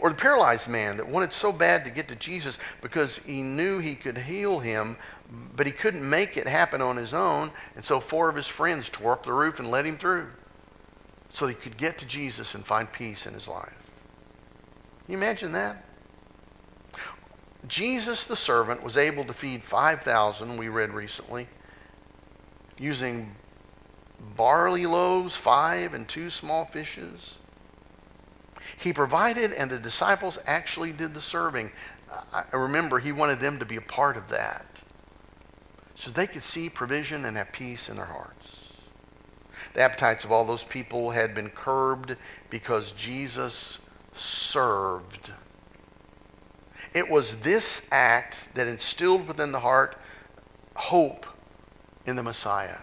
Or 0.00 0.10
the 0.10 0.16
paralyzed 0.16 0.68
man 0.68 0.96
that 0.96 1.08
wanted 1.08 1.32
so 1.32 1.52
bad 1.52 1.84
to 1.84 1.90
get 1.90 2.08
to 2.08 2.16
Jesus 2.16 2.58
because 2.82 3.18
he 3.18 3.42
knew 3.42 3.78
he 3.78 3.94
could 3.94 4.18
heal 4.18 4.58
him, 4.58 4.96
but 5.28 5.66
he 5.66 5.72
couldn't 5.72 6.08
make 6.08 6.36
it 6.36 6.46
happen 6.46 6.80
on 6.80 6.96
his 6.96 7.12
own. 7.12 7.50
And 7.74 7.84
so 7.84 8.00
four 8.00 8.28
of 8.28 8.36
his 8.36 8.46
friends 8.46 8.88
tore 8.88 9.12
up 9.12 9.24
the 9.24 9.32
roof 9.32 9.58
and 9.58 9.70
let 9.70 9.86
him 9.86 9.98
through 9.98 10.28
so 11.30 11.46
he 11.46 11.54
could 11.54 11.76
get 11.76 11.98
to 11.98 12.06
Jesus 12.06 12.54
and 12.54 12.64
find 12.64 12.90
peace 12.90 13.26
in 13.26 13.34
his 13.34 13.48
life. 13.48 13.74
Can 15.04 15.12
you 15.12 15.18
imagine 15.18 15.52
that? 15.52 15.84
Jesus 17.66 18.24
the 18.24 18.36
servant 18.36 18.82
was 18.82 18.96
able 18.96 19.24
to 19.24 19.32
feed 19.32 19.64
5,000, 19.64 20.56
we 20.56 20.68
read 20.68 20.92
recently, 20.92 21.48
using 22.78 23.34
barley 24.36 24.86
loaves, 24.86 25.34
five, 25.34 25.94
and 25.94 26.08
two 26.08 26.30
small 26.30 26.64
fishes. 26.64 27.38
He 28.78 28.92
provided, 28.92 29.52
and 29.52 29.70
the 29.70 29.78
disciples 29.78 30.38
actually 30.46 30.92
did 30.92 31.12
the 31.12 31.20
serving. 31.20 31.72
I 32.32 32.44
remember 32.52 33.00
he 33.00 33.10
wanted 33.10 33.40
them 33.40 33.58
to 33.58 33.64
be 33.64 33.76
a 33.76 33.80
part 33.80 34.16
of 34.16 34.28
that 34.28 34.66
so 35.96 36.10
they 36.10 36.26
could 36.26 36.42
see 36.42 36.68
provision 36.68 37.24
and 37.24 37.36
have 37.36 37.50
peace 37.50 37.88
in 37.88 37.96
their 37.96 38.04
hearts. 38.04 38.58
The 39.72 39.80
appetites 39.80 40.24
of 40.24 40.30
all 40.30 40.44
those 40.44 40.62
people 40.62 41.10
had 41.10 41.34
been 41.34 41.48
curbed 41.48 42.16
because 42.50 42.92
Jesus 42.92 43.80
served. 44.14 45.32
It 46.94 47.10
was 47.10 47.36
this 47.36 47.82
act 47.90 48.48
that 48.54 48.68
instilled 48.68 49.26
within 49.26 49.52
the 49.52 49.60
heart 49.60 49.96
hope 50.74 51.26
in 52.04 52.16
the 52.16 52.22
Messiah. 52.22 52.78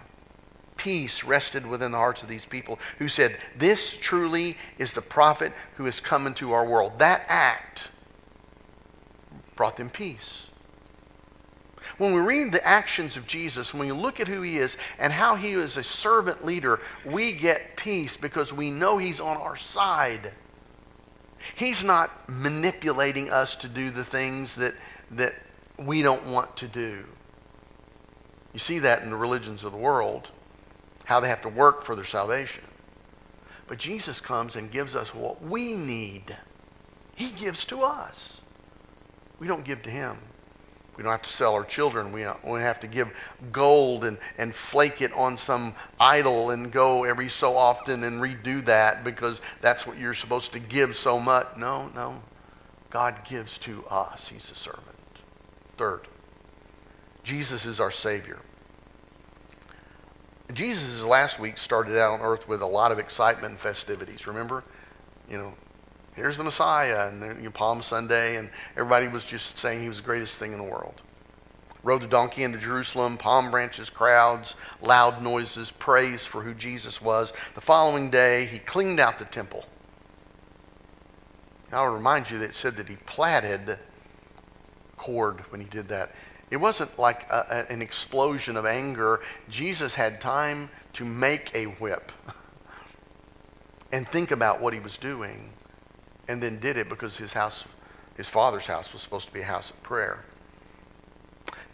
Peace 0.76 1.24
rested 1.24 1.66
within 1.66 1.92
the 1.92 1.98
hearts 1.98 2.24
of 2.24 2.30
these 2.30 2.46
people 2.46 2.80
who 2.98 3.08
said, 3.08 3.38
This 3.58 3.96
truly 3.96 4.58
is 4.78 4.94
the 4.94 5.02
prophet 5.02 5.54
who 5.76 5.86
has 5.86 6.00
come 6.00 6.28
into 6.28 6.52
our 6.52 6.66
world. 6.66 6.94
That 6.98 7.24
act 7.28 7.90
brought 9.56 9.78
them 9.78 9.90
peace. 9.90 10.48
When 11.98 12.14
we 12.14 12.20
read 12.20 12.52
the 12.52 12.66
actions 12.66 13.18
of 13.18 13.28
Jesus, 13.28 13.74
when 13.74 13.88
we 13.88 13.94
look 13.94 14.20
at 14.20 14.28
who 14.28 14.42
he 14.42 14.58
is 14.58 14.78
and 14.98 15.14
how 15.14 15.36
he 15.36 15.54
is 15.54 15.78
a 15.78 15.84
servant 15.84 16.44
leader, 16.44 16.80
we 17.06 17.34
get 17.34 17.76
peace 17.78 18.18
because 18.18 18.52
we 18.52 18.72
know 18.72 18.98
he's 18.98 19.20
on 19.20 19.38
our 19.38 19.56
side. 19.56 20.32
He's 21.56 21.84
not 21.84 22.28
manipulating 22.30 23.30
us 23.30 23.56
to 23.58 23.68
do 23.68 23.92
the 23.92 24.04
things 24.04 24.56
that, 24.56 24.74
that 25.12 25.36
we 25.78 26.02
don't 26.02 26.26
want 26.28 26.56
to 26.58 26.68
do. 26.68 27.06
You 28.54 28.60
see 28.60 28.80
that 28.80 29.04
in 29.04 29.10
the 29.10 29.16
religions 29.16 29.64
of 29.64 29.72
the 29.72 29.78
world, 29.78 30.30
how 31.06 31.20
they 31.20 31.28
have 31.28 31.42
to 31.42 31.50
work 31.50 31.84
for 31.84 31.96
their 31.96 32.04
salvation. 32.06 32.64
But 33.68 33.78
Jesus 33.78 34.22
comes 34.22 34.56
and 34.56 34.72
gives 34.72 34.96
us 34.96 35.14
what 35.14 35.42
we 35.42 35.74
need. 35.74 36.36
He 37.16 37.30
gives 37.30 37.66
to 37.66 37.82
us. 37.84 38.42
We 39.40 39.48
don't 39.48 39.66
give 39.66 39.84
to 39.84 39.90
him. 39.90 40.18
We 40.96 41.04
don't 41.04 41.12
have 41.12 41.24
to 41.24 41.30
sell 41.30 41.54
our 41.54 41.66
children. 41.66 42.12
We 42.12 42.24
uh, 42.24 42.36
don't, 42.46 42.60
have 42.60 42.80
to 42.82 42.88
give 42.88 43.12
gold 43.52 44.04
and, 44.04 44.18
and 44.38 44.54
flake 44.54 45.02
it 45.02 45.12
on 45.14 45.38
some 45.38 45.74
idol 46.00 46.52
and 46.52 46.72
go 46.72 47.04
every 47.04 47.30
so 47.30 47.58
often 47.58 48.04
and 48.04 48.22
redo 48.22 48.64
that 48.66 49.04
because 49.04 49.42
that's 49.62 49.88
what 49.88 49.98
you're 49.98 50.14
supposed 50.14 50.54
to 50.54 50.60
give 50.60 50.96
so 50.96 51.20
much. 51.20 51.48
No, 51.58 51.90
no. 51.96 52.22
God 52.92 53.26
gives 53.28 53.58
to 53.60 53.84
us. 53.88 54.28
He's 54.28 54.52
a 54.52 54.56
servant. 54.56 54.84
Third, 55.78 56.02
Jesus 57.24 57.66
is 57.66 57.80
our 57.80 57.90
Savior. 57.90 58.40
Jesus 60.54 61.02
last 61.04 61.40
week 61.40 61.58
started 61.58 61.98
out 61.98 62.20
on 62.20 62.22
earth 62.22 62.48
with 62.48 62.62
a 62.62 62.68
lot 62.68 62.92
of 62.92 63.00
excitement 63.00 63.52
and 63.52 63.60
festivities. 63.60 64.28
Remember? 64.28 64.64
You 65.28 65.38
know, 65.40 65.54
here's 66.16 66.38
the 66.38 66.44
Messiah, 66.44 67.08
and 67.10 67.38
you 67.38 67.46
know, 67.46 67.52
Palm 67.52 67.82
Sunday, 67.82 68.38
and 68.38 68.50
everybody 68.76 69.08
was 69.08 69.24
just 69.24 69.58
saying 69.58 69.82
he 69.82 69.90
was 69.90 69.98
the 69.98 70.04
greatest 70.04 70.38
thing 70.38 70.52
in 70.52 70.58
the 70.58 70.64
world. 70.64 71.02
Rode 71.84 72.02
the 72.02 72.08
donkey 72.08 72.44
into 72.44 72.58
Jerusalem, 72.58 73.18
palm 73.18 73.52
branches, 73.52 73.90
crowds, 73.90 74.56
loud 74.82 75.22
noises, 75.22 75.70
praise 75.72 76.26
for 76.26 76.42
who 76.42 76.54
Jesus 76.54 77.02
was. 77.02 77.34
The 77.56 77.62
following 77.62 78.10
day, 78.10 78.46
he 78.46 78.60
cleaned 78.60 79.02
out 79.02 79.20
the 79.20 79.26
temple. 79.26 79.66
Now, 81.72 81.84
I'll 81.84 81.92
remind 81.92 82.32
you 82.32 82.40
that 82.40 82.52
it 82.52 82.56
said 82.56 82.78
that 82.78 82.88
he 82.88 82.96
plaited 82.96 83.78
cord 84.96 85.42
when 85.52 85.60
he 85.60 85.68
did 85.68 85.90
that. 85.90 86.14
It 86.50 86.58
wasn't 86.58 86.98
like 86.98 87.28
a, 87.30 87.66
an 87.70 87.82
explosion 87.82 88.56
of 88.56 88.66
anger. 88.66 89.20
Jesus 89.50 89.96
had 89.96 90.22
time 90.22 90.70
to 90.94 91.04
make 91.04 91.52
a 91.54 91.66
whip 91.66 92.12
and 93.92 94.08
think 94.08 94.32
about 94.32 94.62
what 94.62 94.74
he 94.74 94.80
was 94.80 94.98
doing 94.98 95.50
and 96.28 96.42
then 96.42 96.60
did 96.60 96.78
it 96.78 96.90
because 96.90 97.18
his 97.18 97.34
house, 97.34 97.66
his 98.16 98.30
father's 98.30 98.66
house, 98.66 98.94
was 98.94 99.02
supposed 99.02 99.28
to 99.28 99.34
be 99.34 99.42
a 99.42 99.46
house 99.46 99.70
of 99.70 99.82
prayer. 99.84 100.24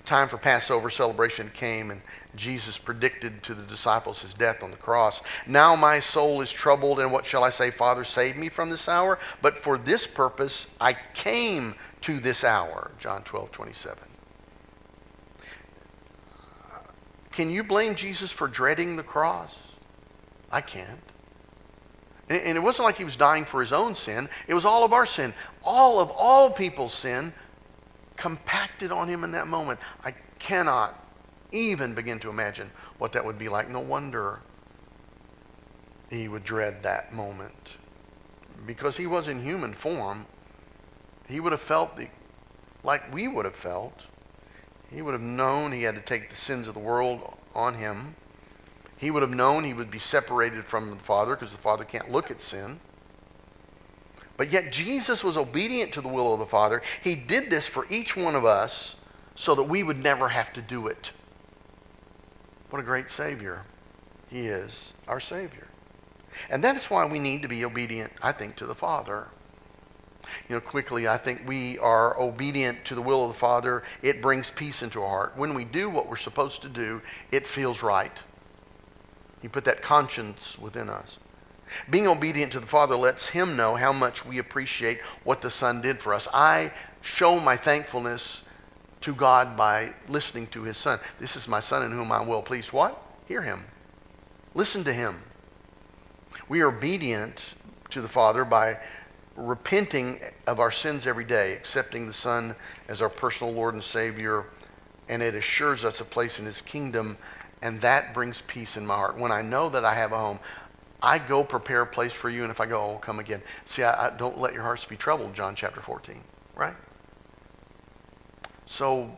Time 0.05 0.27
for 0.27 0.37
Passover 0.37 0.89
celebration 0.89 1.51
came, 1.53 1.91
and 1.91 2.01
Jesus 2.35 2.79
predicted 2.79 3.43
to 3.43 3.53
the 3.53 3.61
disciples 3.63 4.23
his 4.23 4.33
death 4.33 4.63
on 4.63 4.71
the 4.71 4.77
cross. 4.77 5.21
Now 5.45 5.75
my 5.75 5.99
soul 5.99 6.41
is 6.41 6.51
troubled, 6.51 6.99
and 6.99 7.11
what 7.11 7.25
shall 7.25 7.43
I 7.43 7.51
say? 7.51 7.69
Father, 7.69 8.03
save 8.03 8.35
me 8.35 8.49
from 8.49 8.71
this 8.71 8.87
hour. 8.87 9.19
But 9.41 9.57
for 9.57 9.77
this 9.77 10.07
purpose 10.07 10.67
I 10.81 10.95
came 11.13 11.75
to 12.01 12.19
this 12.19 12.43
hour. 12.43 12.91
John 12.97 13.21
12, 13.23 13.51
27. 13.51 13.99
Can 17.31 17.51
you 17.51 17.63
blame 17.63 17.93
Jesus 17.95 18.31
for 18.31 18.47
dreading 18.47 18.95
the 18.95 19.03
cross? 19.03 19.55
I 20.51 20.61
can't. 20.61 21.08
And 22.29 22.55
it 22.55 22.61
wasn't 22.61 22.85
like 22.85 22.97
he 22.97 23.03
was 23.03 23.15
dying 23.15 23.43
for 23.43 23.59
his 23.59 23.73
own 23.73 23.95
sin, 23.95 24.29
it 24.47 24.53
was 24.53 24.65
all 24.65 24.83
of 24.83 24.93
our 24.93 25.05
sin. 25.05 25.33
All 25.63 25.99
of 25.99 26.11
all 26.11 26.51
people's 26.51 26.93
sin 26.93 27.33
compacted 28.15 28.91
on 28.91 29.07
him 29.07 29.23
in 29.23 29.31
that 29.31 29.47
moment. 29.47 29.79
I 30.05 30.13
cannot 30.37 31.03
even 31.51 31.95
begin 31.95 32.19
to 32.19 32.29
imagine 32.29 32.69
what 32.99 33.13
that 33.13 33.25
would 33.25 33.39
be 33.39 33.49
like. 33.49 33.69
No 33.69 33.79
wonder 33.79 34.39
he 36.09 36.27
would 36.27 36.43
dread 36.43 36.83
that 36.83 37.13
moment. 37.13 37.77
Because 38.65 38.97
he 38.97 39.07
was 39.07 39.27
in 39.27 39.43
human 39.43 39.73
form, 39.73 40.27
he 41.27 41.39
would 41.39 41.51
have 41.51 41.61
felt 41.61 41.95
the, 41.97 42.07
like 42.83 43.11
we 43.13 43.27
would 43.27 43.45
have 43.45 43.55
felt. 43.55 44.03
He 44.91 45.01
would 45.01 45.13
have 45.13 45.21
known 45.21 45.71
he 45.71 45.83
had 45.83 45.95
to 45.95 46.01
take 46.01 46.29
the 46.29 46.35
sins 46.35 46.67
of 46.67 46.73
the 46.73 46.79
world 46.79 47.37
on 47.55 47.75
him. 47.75 48.15
He 48.99 49.11
would 49.11 49.21
have 49.21 49.33
known 49.33 49.63
he 49.63 49.73
would 49.73 49.89
be 49.89 49.97
separated 49.97 50.65
from 50.65 50.89
the 50.89 50.97
Father 50.97 51.33
because 51.35 51.51
the 51.51 51.57
Father 51.57 51.85
can't 51.85 52.11
look 52.11 52.29
at 52.29 52.41
sin. 52.41 52.81
But 54.35 54.51
yet 54.51 54.71
Jesus 54.71 55.23
was 55.23 55.37
obedient 55.37 55.93
to 55.93 56.01
the 56.01 56.09
will 56.09 56.33
of 56.33 56.39
the 56.39 56.45
Father. 56.45 56.81
He 57.01 57.15
did 57.15 57.49
this 57.49 57.65
for 57.65 57.87
each 57.89 58.17
one 58.17 58.35
of 58.35 58.45
us 58.45 58.95
so 59.35 59.55
that 59.55 59.63
we 59.63 59.83
would 59.83 59.97
never 59.97 60.29
have 60.29 60.51
to 60.53 60.61
do 60.61 60.87
it. 60.87 61.13
What 62.69 62.79
a 62.79 62.83
great 62.83 63.09
Savior 63.09 63.63
He 64.29 64.47
is, 64.47 64.93
our 65.07 65.19
Savior. 65.21 65.67
And 66.49 66.63
that 66.63 66.75
is 66.75 66.85
why 66.85 67.05
we 67.05 67.19
need 67.19 67.41
to 67.41 67.47
be 67.47 67.63
obedient, 67.63 68.11
I 68.21 68.33
think, 68.33 68.57
to 68.57 68.65
the 68.65 68.75
Father. 68.75 69.27
You 70.47 70.55
know, 70.55 70.61
quickly, 70.61 71.07
I 71.07 71.17
think 71.17 71.47
we 71.47 71.79
are 71.79 72.19
obedient 72.19 72.85
to 72.85 72.95
the 72.95 73.01
will 73.01 73.23
of 73.23 73.31
the 73.31 73.39
Father. 73.39 73.83
It 74.01 74.21
brings 74.21 74.49
peace 74.49 74.83
into 74.83 75.01
our 75.01 75.09
heart. 75.09 75.37
When 75.37 75.53
we 75.53 75.65
do 75.65 75.89
what 75.89 76.07
we're 76.07 76.17
supposed 76.17 76.61
to 76.63 76.69
do, 76.69 77.01
it 77.31 77.47
feels 77.47 77.81
right. 77.81 78.15
You 79.41 79.49
put 79.49 79.65
that 79.65 79.81
conscience 79.81 80.57
within 80.59 80.89
us. 80.89 81.17
Being 81.89 82.07
obedient 82.07 82.51
to 82.53 82.59
the 82.59 82.65
Father 82.67 82.95
lets 82.95 83.27
Him 83.27 83.55
know 83.55 83.75
how 83.75 83.93
much 83.93 84.25
we 84.25 84.37
appreciate 84.37 85.01
what 85.23 85.41
the 85.41 85.51
Son 85.51 85.81
did 85.81 85.99
for 85.99 86.13
us. 86.13 86.27
I 86.33 86.71
show 87.01 87.39
my 87.39 87.55
thankfulness 87.55 88.43
to 89.01 89.13
God 89.13 89.55
by 89.55 89.93
listening 90.07 90.47
to 90.47 90.63
His 90.63 90.77
Son. 90.77 90.99
This 91.19 91.35
is 91.35 91.47
my 91.47 91.59
Son 91.59 91.83
in 91.83 91.91
whom 91.91 92.11
I 92.11 92.21
will 92.21 92.41
please 92.41 92.73
what? 92.73 93.01
Hear 93.27 93.41
Him. 93.41 93.65
Listen 94.53 94.83
to 94.83 94.93
Him. 94.93 95.21
We 96.47 96.61
are 96.61 96.69
obedient 96.69 97.53
to 97.91 98.01
the 98.01 98.07
Father 98.07 98.43
by 98.43 98.77
repenting 99.35 100.19
of 100.47 100.59
our 100.59 100.71
sins 100.71 101.07
every 101.07 101.23
day, 101.23 101.53
accepting 101.53 102.07
the 102.07 102.13
Son 102.13 102.55
as 102.87 103.01
our 103.01 103.09
personal 103.09 103.53
Lord 103.53 103.73
and 103.73 103.83
Savior, 103.83 104.45
and 105.07 105.21
it 105.21 105.33
assures 105.33 105.85
us 105.85 106.01
a 106.01 106.05
place 106.05 106.39
in 106.39 106.45
His 106.45 106.61
kingdom, 106.61 107.17
and 107.61 107.81
that 107.81 108.13
brings 108.13 108.41
peace 108.47 108.77
in 108.77 108.85
my 108.85 108.95
heart. 108.95 109.17
When 109.17 109.31
I 109.31 109.41
know 109.41 109.69
that 109.69 109.85
I 109.85 109.93
have 109.93 110.11
a 110.11 110.17
home, 110.17 110.39
I 111.01 111.17
go 111.17 111.43
prepare 111.43 111.81
a 111.81 111.87
place 111.87 112.13
for 112.13 112.29
you, 112.29 112.43
and 112.43 112.51
if 112.51 112.59
I 112.59 112.65
go, 112.65 112.81
I'll 112.81 112.97
come 112.97 113.19
again. 113.19 113.41
See, 113.65 113.83
I, 113.83 114.07
I 114.07 114.17
don't 114.17 114.39
let 114.39 114.53
your 114.53 114.63
hearts 114.63 114.85
be 114.85 114.97
troubled, 114.97 115.33
John 115.33 115.55
chapter 115.55 115.81
14, 115.81 116.21
right? 116.55 116.75
So, 118.65 119.09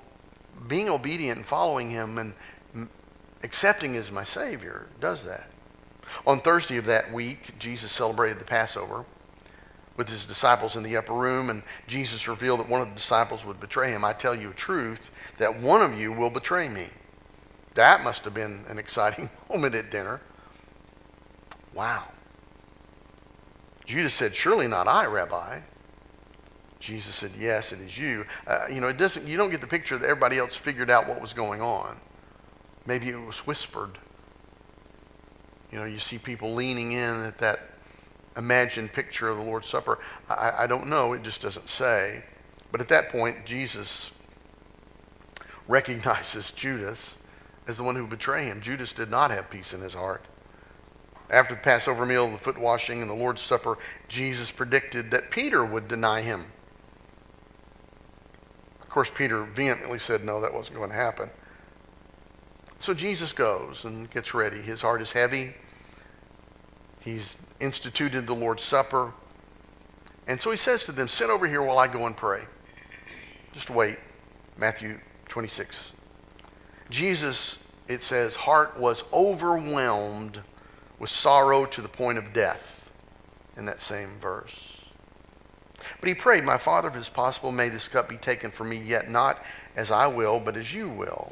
being 0.68 0.90
obedient 0.90 1.38
and 1.38 1.46
following 1.46 1.90
Him 1.90 2.18
and 2.18 2.34
accepting 3.44 3.96
as 3.98 4.12
my 4.12 4.24
Savior 4.24 4.88
does 5.00 5.24
that. 5.24 5.50
On 6.26 6.40
Thursday 6.40 6.78
of 6.78 6.86
that 6.86 7.12
week, 7.12 7.58
Jesus 7.58 7.92
celebrated 7.92 8.40
the 8.40 8.46
Passover 8.46 9.06
with 9.98 10.10
his 10.10 10.26
disciples 10.26 10.76
in 10.76 10.84
the 10.84 10.98
upper 10.98 11.14
room, 11.14 11.50
and 11.50 11.64
Jesus 11.88 12.28
revealed 12.28 12.60
that 12.60 12.70
one 12.70 12.82
of 12.82 12.90
the 12.90 12.96
disciples 12.96 13.46
would 13.46 13.60
betray 13.60 13.92
him. 13.92 14.04
I 14.04 14.14
tell 14.14 14.36
you 14.36 14.52
a 14.52 14.54
truth, 14.54 15.12
that 15.38 15.60
one 15.60 15.82
of 15.82 16.00
you 16.00 16.12
will 16.12 16.30
betray 16.30 16.70
me. 16.70 16.88
That 17.76 18.04
must 18.04 18.26
have 18.26 18.34
been 18.34 18.66
an 18.68 18.78
exciting 18.78 19.30
moment 19.50 19.76
at 19.76 19.92
dinner. 19.92 20.22
Wow. 21.74 22.06
Judas 23.86 24.14
said, 24.14 24.36
Surely 24.36 24.68
not 24.68 24.88
I, 24.88 25.06
Rabbi. 25.06 25.60
Jesus 26.80 27.16
said, 27.16 27.32
Yes, 27.38 27.72
it 27.72 27.80
is 27.80 27.98
you. 27.98 28.26
Uh, 28.46 28.66
you 28.70 28.82
know, 28.82 28.88
it 28.88 28.98
doesn't, 28.98 29.28
you 29.28 29.38
don't 29.38 29.52
get 29.52 29.62
the 29.62 29.68
picture 29.68 29.98
that 29.98 30.06
everybody 30.06 30.38
else 30.38 30.56
figured 30.56 30.90
out 30.90 31.08
what 31.08 31.22
was 31.22 31.34
going 31.34 31.62
on. 31.62 31.98
Maybe 32.86 33.10
it 33.10 33.16
was 33.16 33.46
whispered. 33.46 33.98
You 35.72 35.80
know, 35.80 35.86
you 35.86 36.00
see 36.00 36.18
people 36.18 36.54
leaning 36.54 36.92
in 36.92 37.24
at 37.24 37.38
that 37.38 37.70
imagined 38.36 38.92
picture 38.92 39.30
of 39.30 39.38
the 39.38 39.44
Lord's 39.44 39.68
Supper. 39.68 40.00
I, 40.30 40.64
I 40.64 40.68
don't 40.68 40.88
know, 40.88 41.14
it 41.14 41.24
just 41.24 41.42
doesn't 41.42 41.70
say. 41.70 42.24
But 42.72 42.82
at 42.82 42.88
that 42.90 43.10
point, 43.10 43.46
Jesus 43.46 44.12
recognizes 45.68 46.52
Judas 46.52 47.18
as 47.68 47.78
the 47.78 47.84
one 47.84 47.96
who 47.96 48.08
betrayed 48.08 48.48
him. 48.48 48.62
Judas 48.62 48.94
did 48.94 49.10
not 49.10 49.32
have 49.32 49.50
peace 49.50 49.74
in 49.74 49.82
his 49.82 49.94
heart. 49.94 50.26
After 51.30 51.56
the 51.56 51.62
Passover 51.62 52.06
meal, 52.06 52.30
the 52.30 52.38
foot 52.38 52.58
washing, 52.58 53.02
and 53.02 53.10
the 53.10 53.16
Lord's 53.16 53.42
Supper, 53.42 53.78
Jesus 54.10 54.52
predicted 54.52 55.12
that 55.12 55.32
Peter 55.32 55.64
would 55.64 55.88
deny 55.88 56.22
him. 56.22 56.52
Of 58.82 58.90
course, 58.90 59.10
Peter 59.14 59.44
vehemently 59.44 60.00
said 60.00 60.26
no, 60.26 60.42
that 60.42 60.54
wasn't 60.54 60.78
going 60.78 60.90
to 60.90 60.96
happen. 60.96 61.30
So 62.82 62.94
Jesus 62.94 63.32
goes 63.32 63.86
and 63.86 64.10
gets 64.10 64.34
ready. 64.34 64.62
His 64.62 64.82
heart 64.82 65.02
is 65.02 65.12
heavy. 65.12 65.54
He's 67.00 67.38
instituted 67.60 68.28
the 68.28 68.36
Lord's 68.36 68.64
Supper. 68.64 69.14
And 70.28 70.42
so 70.42 70.52
he 70.52 70.58
says 70.58 70.84
to 70.86 70.92
them, 70.92 71.08
Sit 71.08 71.30
over 71.30 71.48
here 71.48 71.62
while 71.62 71.78
I 71.78 71.88
go 71.88 72.08
and 72.08 72.18
pray. 72.18 72.42
Just 73.54 73.70
wait. 73.70 73.98
Matthew 74.58 75.00
26. 75.28 75.94
Jesus, 76.92 77.58
it 77.88 78.04
says, 78.04 78.36
heart 78.36 78.80
was 78.80 79.04
overwhelmed 79.12 80.42
with 81.00 81.10
sorrow 81.10 81.66
to 81.66 81.82
the 81.82 81.88
point 81.88 82.18
of 82.18 82.34
death 82.34 82.92
in 83.58 83.66
that 83.66 83.82
same 83.82 84.20
verse. 84.20 84.82
But 86.00 86.10
he 86.10 86.14
prayed, 86.14 86.44
My 86.44 86.58
Father, 86.58 86.90
if 86.90 86.96
it 86.96 87.00
is 87.00 87.10
possible, 87.10 87.52
may 87.52 87.70
this 87.70 87.88
cup 87.88 88.08
be 88.08 88.18
taken 88.18 88.52
from 88.52 88.70
me, 88.70 88.78
yet 88.78 89.10
not 89.10 89.44
as 89.76 89.90
I 89.90 90.08
will, 90.08 90.40
but 90.40 90.56
as 90.56 90.74
you 90.74 90.90
will. 90.90 91.32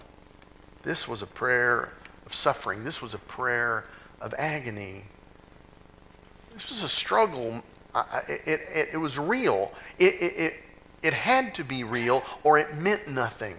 This 0.82 1.08
was 1.08 1.22
a 1.22 1.28
prayer 1.28 1.92
of 2.26 2.34
suffering. 2.34 2.84
This 2.84 3.02
was 3.02 3.14
a 3.14 3.20
prayer 3.20 3.86
of 4.22 4.34
agony. 4.38 5.04
This 6.54 6.70
was 6.70 6.84
a 6.84 6.90
struggle. 6.90 7.62
It, 8.28 8.42
it, 8.48 8.90
it 8.94 8.98
was 8.98 9.20
real. 9.20 9.72
It, 10.00 10.16
it, 10.22 10.54
it 11.02 11.14
had 11.14 11.54
to 11.56 11.64
be 11.64 11.84
real, 11.84 12.24
or 12.44 12.58
it 12.58 12.76
meant 12.76 13.08
nothing. 13.08 13.56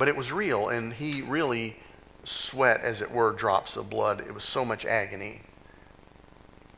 But 0.00 0.08
it 0.08 0.16
was 0.16 0.32
real, 0.32 0.70
and 0.70 0.94
he 0.94 1.20
really 1.20 1.76
sweat, 2.24 2.80
as 2.80 3.02
it 3.02 3.10
were, 3.10 3.32
drops 3.32 3.76
of 3.76 3.90
blood. 3.90 4.20
It 4.20 4.32
was 4.32 4.44
so 4.44 4.64
much 4.64 4.86
agony. 4.86 5.42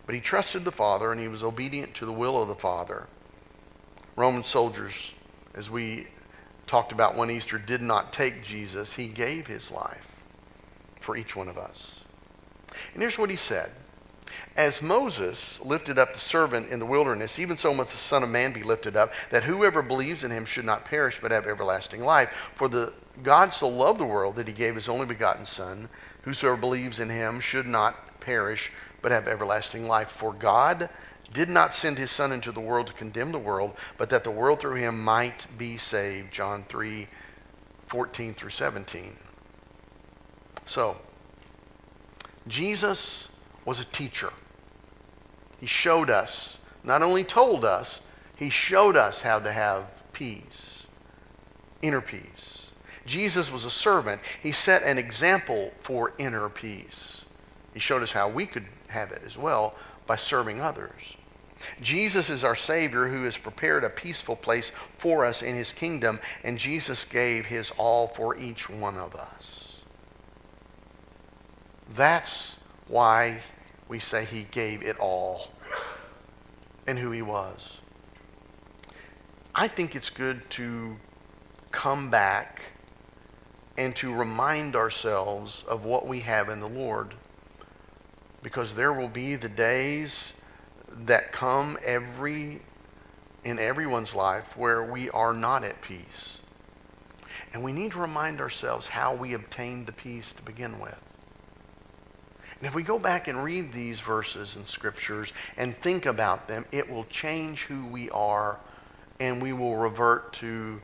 But 0.07 0.17
he 0.17 0.21
trusted 0.21 0.65
the 0.65 0.73
Father 0.73 1.13
and 1.13 1.21
he 1.21 1.29
was 1.29 1.45
obedient 1.45 1.95
to 1.95 2.05
the 2.05 2.13
will 2.13 2.43
of 2.43 2.49
the 2.49 2.57
Father. 2.57 3.07
Roman 4.17 4.43
soldiers, 4.43 5.13
as 5.55 5.71
we 5.71 6.09
talked 6.67 6.91
about 6.91 7.15
one 7.15 7.31
Easter, 7.31 7.59
did 7.59 7.81
not 7.81 8.13
take 8.13 8.43
Jesus. 8.43 8.95
He 8.95 9.07
gave 9.07 9.47
his 9.47 9.71
life 9.71 10.09
for 11.01 11.17
each 11.17 11.37
one 11.37 11.47
of 11.47 11.57
us. 11.57 12.01
And 12.93 13.03
here's 13.03 13.21
what 13.21 13.31
he 13.31 13.37
said 13.37 13.71
As 14.57 14.83
Moses 14.83 15.61
lifted 15.63 15.99
up 15.99 16.13
the 16.13 16.19
servant 16.19 16.71
in 16.71 16.79
the 16.79 16.87
wilderness, 16.87 17.39
even 17.39 17.57
so 17.57 17.75
must 17.75 17.93
the 17.93 17.99
Son 17.99 18.23
of 18.23 18.29
Man 18.29 18.53
be 18.53 18.63
lifted 18.63 18.97
up, 18.97 19.13
that 19.31 19.45
whoever 19.45 19.83
believes 19.83 20.25
in 20.25 20.31
him 20.31 20.45
should 20.45 20.65
not 20.65 20.85
perish 20.85 21.19
but 21.21 21.31
have 21.31 21.47
everlasting 21.47 22.03
life. 22.03 22.31
For 22.55 22.69
the 22.69 22.93
God 23.23 23.53
so 23.53 23.69
loved 23.69 24.01
the 24.01 24.05
world 24.05 24.37
that 24.37 24.49
he 24.49 24.55
gave 24.55 24.75
his 24.75 24.89
only 24.89 25.07
begotten 25.07 25.47
Son. 25.47 25.89
Whosoever 26.23 26.57
believes 26.57 27.01
in 27.01 27.11
him 27.11 27.41
should 27.41 27.67
not 27.67 28.21
perish, 28.21 28.73
but 29.01 29.13
have 29.13 29.29
everlasting 29.29 29.89
life. 29.89 30.11
For 30.11 30.33
God 30.33 30.89
did 31.33 31.49
not 31.49 31.75
send 31.75 31.99
his 31.99 32.11
Son 32.11 32.33
into 32.33 32.53
the 32.53 32.61
world 32.61 32.87
to 32.89 32.93
condemn 32.93 33.33
the 33.33 33.39
world, 33.39 33.73
but 33.97 34.11
that 34.11 34.25
the 34.25 34.31
world 34.31 34.61
through 34.61 34.77
him 34.77 35.03
might 35.03 35.47
be 35.59 35.77
saved. 35.77 36.33
John 36.33 36.65
3 36.69 37.09
14 37.87 38.33
through 38.33 38.51
17. 38.51 39.17
So, 40.65 40.97
Jesus 42.49 43.29
was 43.65 43.81
a 43.81 43.85
teacher. 43.85 44.33
He 45.61 45.67
showed 45.67 46.11
us, 46.11 46.59
not 46.83 47.03
only 47.03 47.25
told 47.25 47.65
us, 47.65 48.01
he 48.37 48.51
showed 48.51 48.97
us 48.97 49.23
how 49.23 49.39
to 49.39 49.53
have 49.53 49.85
peace, 50.13 50.87
inner 51.81 52.01
peace. 52.01 52.71
Jesus 53.07 53.51
was 53.53 53.65
a 53.65 53.71
servant. 53.71 54.21
He 54.43 54.53
set 54.53 54.83
an 54.83 54.99
example 54.99 55.73
for 55.81 56.13
inner 56.19 56.49
peace. 56.49 57.25
He 57.75 57.81
showed 57.81 58.03
us 58.03 58.13
how 58.13 58.29
we 58.29 58.47
could 58.47 58.67
have 58.89 59.13
it 59.13 59.23
as 59.25 59.39
well 59.39 59.75
by 60.07 60.17
serving 60.17 60.61
others. 60.61 61.17
Jesus 61.81 62.29
is 62.31 62.45
our 62.45 62.57
Savior 62.57 63.07
who 63.07 63.25
has 63.25 63.37
prepared 63.37 63.85
a 63.85 63.91
peaceful 63.91 64.37
place 64.37 64.73
for 64.97 65.25
us 65.25 65.43
in 65.43 65.55
His 65.55 65.73
kingdom, 65.73 66.19
and 66.43 66.59
Jesus 66.59 67.05
gave 67.05 67.47
His 67.47 67.71
all 67.77 68.09
for 68.09 68.37
each 68.37 68.69
one 68.69 68.99
of 68.99 69.15
us. 69.15 69.81
That's 71.95 72.57
why 72.89 73.43
we 73.93 73.99
say 73.99 74.25
He 74.25 74.45
gave 74.45 74.83
it 74.83 74.99
all 74.99 75.51
and 76.87 76.99
who 76.99 77.11
He 77.11 77.21
was. 77.21 77.81
I 79.55 79.69
think 79.69 79.95
it's 79.95 80.09
good 80.09 80.49
to 80.53 80.97
come 81.73 82.09
back 82.11 82.63
and 83.77 83.95
to 83.97 84.15
remind 84.15 84.77
ourselves 84.77 85.63
of 85.69 85.85
what 85.85 86.07
we 86.07 86.21
have 86.21 86.49
in 86.49 86.61
the 86.61 86.71
Lord. 86.71 87.13
Because 88.43 88.73
there 88.73 88.95
will 88.95 89.11
be 89.11 89.37
the 89.37 89.51
days 89.51 90.33
that 91.05 91.31
come 91.31 91.77
every 91.85 92.63
in 93.45 93.59
everyone's 93.59 94.15
life 94.15 94.57
where 94.57 94.83
we 94.91 95.11
are 95.11 95.35
not 95.35 95.65
at 95.65 95.83
peace. 95.83 96.39
And 97.53 97.63
we 97.63 97.73
need 97.73 97.93
to 97.93 97.99
remind 97.99 98.41
ourselves 98.41 98.89
how 98.89 99.15
we 99.15 99.35
obtained 99.35 99.85
the 99.85 99.93
peace 99.93 100.33
to 100.33 100.43
begin 100.43 100.81
with. 100.81 101.12
And 102.63 102.69
if 102.69 102.77
we 102.77 102.85
go 102.85 102.97
back 102.97 103.27
and 103.27 103.43
read 103.43 103.73
these 103.73 103.99
verses 103.99 104.55
and 104.55 104.65
scriptures 104.65 105.33
and 105.57 105.77
think 105.79 106.07
about 106.07 106.47
them, 106.47 106.65
it 106.71 106.89
will 106.89 107.05
change 107.07 107.65
who 107.65 107.85
we 107.87 108.09
are 108.11 108.61
and 109.19 109.43
we 109.43 109.53
will 109.53 109.75
revert 109.75 110.33
to 110.35 110.81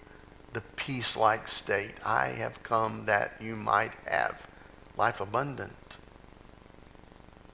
the 0.54 0.60
peace 0.74 1.16
like 1.16 1.46
state. 1.46 1.94
I 2.04 2.30
have 2.30 2.60
come 2.64 3.06
that 3.06 3.34
you 3.40 3.54
might 3.54 3.92
have 4.06 4.48
life 4.96 5.20
abundant. 5.20 5.70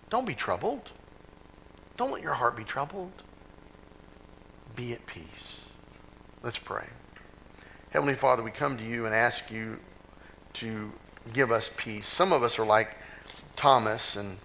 Don't 0.08 0.26
be 0.26 0.34
troubled. 0.34 0.90
Don't 1.98 2.10
let 2.10 2.22
your 2.22 2.32
heart 2.32 2.56
be 2.56 2.64
troubled. 2.64 3.12
Be 4.74 4.94
at 4.94 5.04
peace. 5.04 5.58
Let's 6.42 6.58
pray. 6.58 6.86
Heavenly 7.90 8.14
Father, 8.14 8.42
we 8.42 8.52
come 8.52 8.78
to 8.78 8.84
you 8.84 9.04
and 9.04 9.14
ask 9.14 9.50
you 9.50 9.80
to 10.54 10.90
give 11.34 11.52
us 11.52 11.70
peace. 11.76 12.06
Some 12.08 12.32
of 12.32 12.42
us 12.42 12.58
are 12.58 12.64
like 12.64 12.96
Thomas, 13.56 14.16
and, 14.16 14.38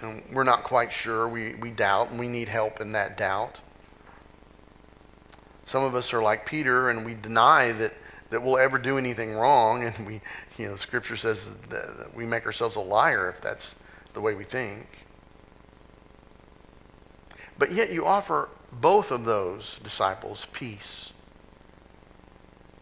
and 0.00 0.22
we're 0.32 0.44
not 0.44 0.64
quite 0.64 0.92
sure. 0.92 1.28
We, 1.28 1.54
we 1.54 1.70
doubt, 1.70 2.10
and 2.10 2.18
we 2.18 2.28
need 2.28 2.48
help 2.48 2.80
in 2.80 2.92
that 2.92 3.16
doubt. 3.16 3.60
Some 5.70 5.84
of 5.84 5.94
us 5.94 6.12
are 6.12 6.20
like 6.20 6.46
Peter 6.46 6.90
and 6.90 7.04
we 7.04 7.14
deny 7.14 7.70
that, 7.70 7.94
that 8.30 8.42
we'll 8.42 8.58
ever 8.58 8.76
do 8.76 8.98
anything 8.98 9.34
wrong. 9.34 9.84
And 9.84 10.04
we, 10.04 10.20
you 10.58 10.66
know, 10.66 10.74
Scripture 10.74 11.16
says 11.16 11.46
that, 11.68 11.96
that 11.96 12.12
we 12.12 12.26
make 12.26 12.44
ourselves 12.44 12.74
a 12.74 12.80
liar 12.80 13.28
if 13.28 13.40
that's 13.40 13.76
the 14.12 14.20
way 14.20 14.34
we 14.34 14.42
think. 14.42 14.88
But 17.56 17.70
yet 17.70 17.92
you 17.92 18.04
offer 18.04 18.48
both 18.72 19.12
of 19.12 19.24
those 19.24 19.78
disciples 19.84 20.48
peace. 20.52 21.12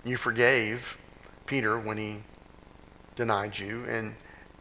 You 0.03 0.17
forgave 0.17 0.97
Peter 1.45 1.79
when 1.79 1.99
he 1.99 2.21
denied 3.17 3.59
you, 3.59 3.85
and 3.85 4.15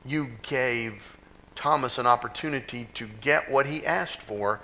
you 0.08 0.30
gave 0.42 1.18
Thomas 1.56 1.98
an 1.98 2.08
opportunity 2.08 2.88
to 2.94 3.08
get 3.20 3.50
what 3.52 3.66
he 3.66 3.86
asked 3.86 4.22
for. 4.22 4.62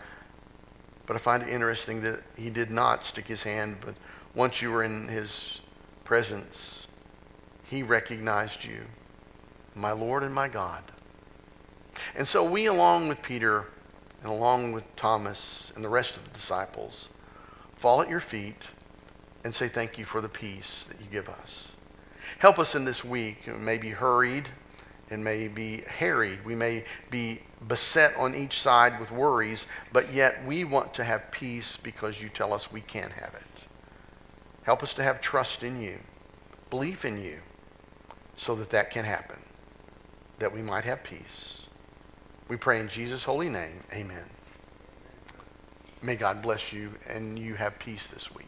But 1.06 1.16
I 1.16 1.20
find 1.20 1.44
it 1.44 1.50
interesting 1.50 2.02
that 2.04 2.22
he 2.38 2.50
did 2.50 2.72
not 2.72 3.04
stick 3.04 3.28
his 3.28 3.44
hand, 3.44 3.78
but 3.82 3.96
once 4.34 4.62
you 4.62 4.72
were 4.72 4.84
in 4.84 5.08
his 5.10 5.60
presence, 6.06 6.88
he 7.66 7.84
recognized 7.84 8.64
you, 8.64 8.84
my 9.76 9.92
Lord 9.92 10.24
and 10.24 10.34
my 10.34 10.48
God. 10.48 10.84
And 12.16 12.28
so 12.28 12.44
we, 12.44 12.68
along 12.68 13.08
with 13.08 13.22
Peter 13.22 13.66
and 14.22 14.32
along 14.32 14.72
with 14.72 14.84
Thomas 14.96 15.74
and 15.76 15.84
the 15.84 15.90
rest 15.90 16.16
of 16.16 16.24
the 16.24 16.30
disciples, 16.30 17.10
fall 17.76 18.02
at 18.02 18.10
your 18.10 18.20
feet 18.20 18.68
and 19.44 19.54
say 19.54 19.68
thank 19.68 19.98
you 19.98 20.06
for 20.06 20.22
the 20.22 20.30
peace 20.30 20.86
that 20.88 21.00
you 21.02 21.08
give 21.12 21.28
us. 21.28 21.70
Help 22.40 22.60
us 22.60 22.76
in 22.76 22.86
this 22.86 23.04
week. 23.04 23.40
It 23.46 23.60
may 23.60 23.78
be 23.78 23.90
hurried 23.90 24.48
and 25.14 25.24
may 25.24 25.48
be 25.48 25.84
harried. 25.88 26.44
We 26.44 26.56
may 26.56 26.84
be 27.10 27.40
beset 27.68 28.16
on 28.18 28.36
each 28.36 28.60
side 28.60 29.00
with 29.00 29.12
worries, 29.12 29.68
but 29.94 30.12
yet 30.12 30.44
we 30.46 30.64
want 30.64 30.94
to 30.96 31.04
have 31.04 31.32
peace 31.32 31.78
because 31.78 32.22
you 32.22 32.30
tell 32.30 32.52
us 32.52 32.72
we 32.72 32.82
can 32.82 33.12
have 33.12 33.34
it. 33.36 33.68
Help 34.64 34.82
us 34.82 34.94
to 34.96 35.04
have 35.04 35.22
trust 35.22 35.64
in 35.64 35.80
you, 35.82 36.00
belief 36.70 37.06
in 37.06 37.22
you, 37.22 37.40
so 38.36 38.56
that 38.56 38.72
that 38.72 38.90
can 38.90 39.06
happen, 39.06 39.40
that 40.40 40.52
we 40.52 40.62
might 40.62 40.84
have 40.84 41.04
peace. 41.04 41.68
We 42.48 42.58
pray 42.58 42.80
in 42.80 42.88
Jesus' 42.88 43.24
holy 43.24 43.50
name. 43.50 43.84
Amen. 43.94 44.26
May 46.02 46.16
God 46.16 46.42
bless 46.42 46.74
you 46.74 46.92
and 47.08 47.38
you 47.38 47.54
have 47.56 47.80
peace 47.80 48.08
this 48.08 48.34
week. 48.34 48.48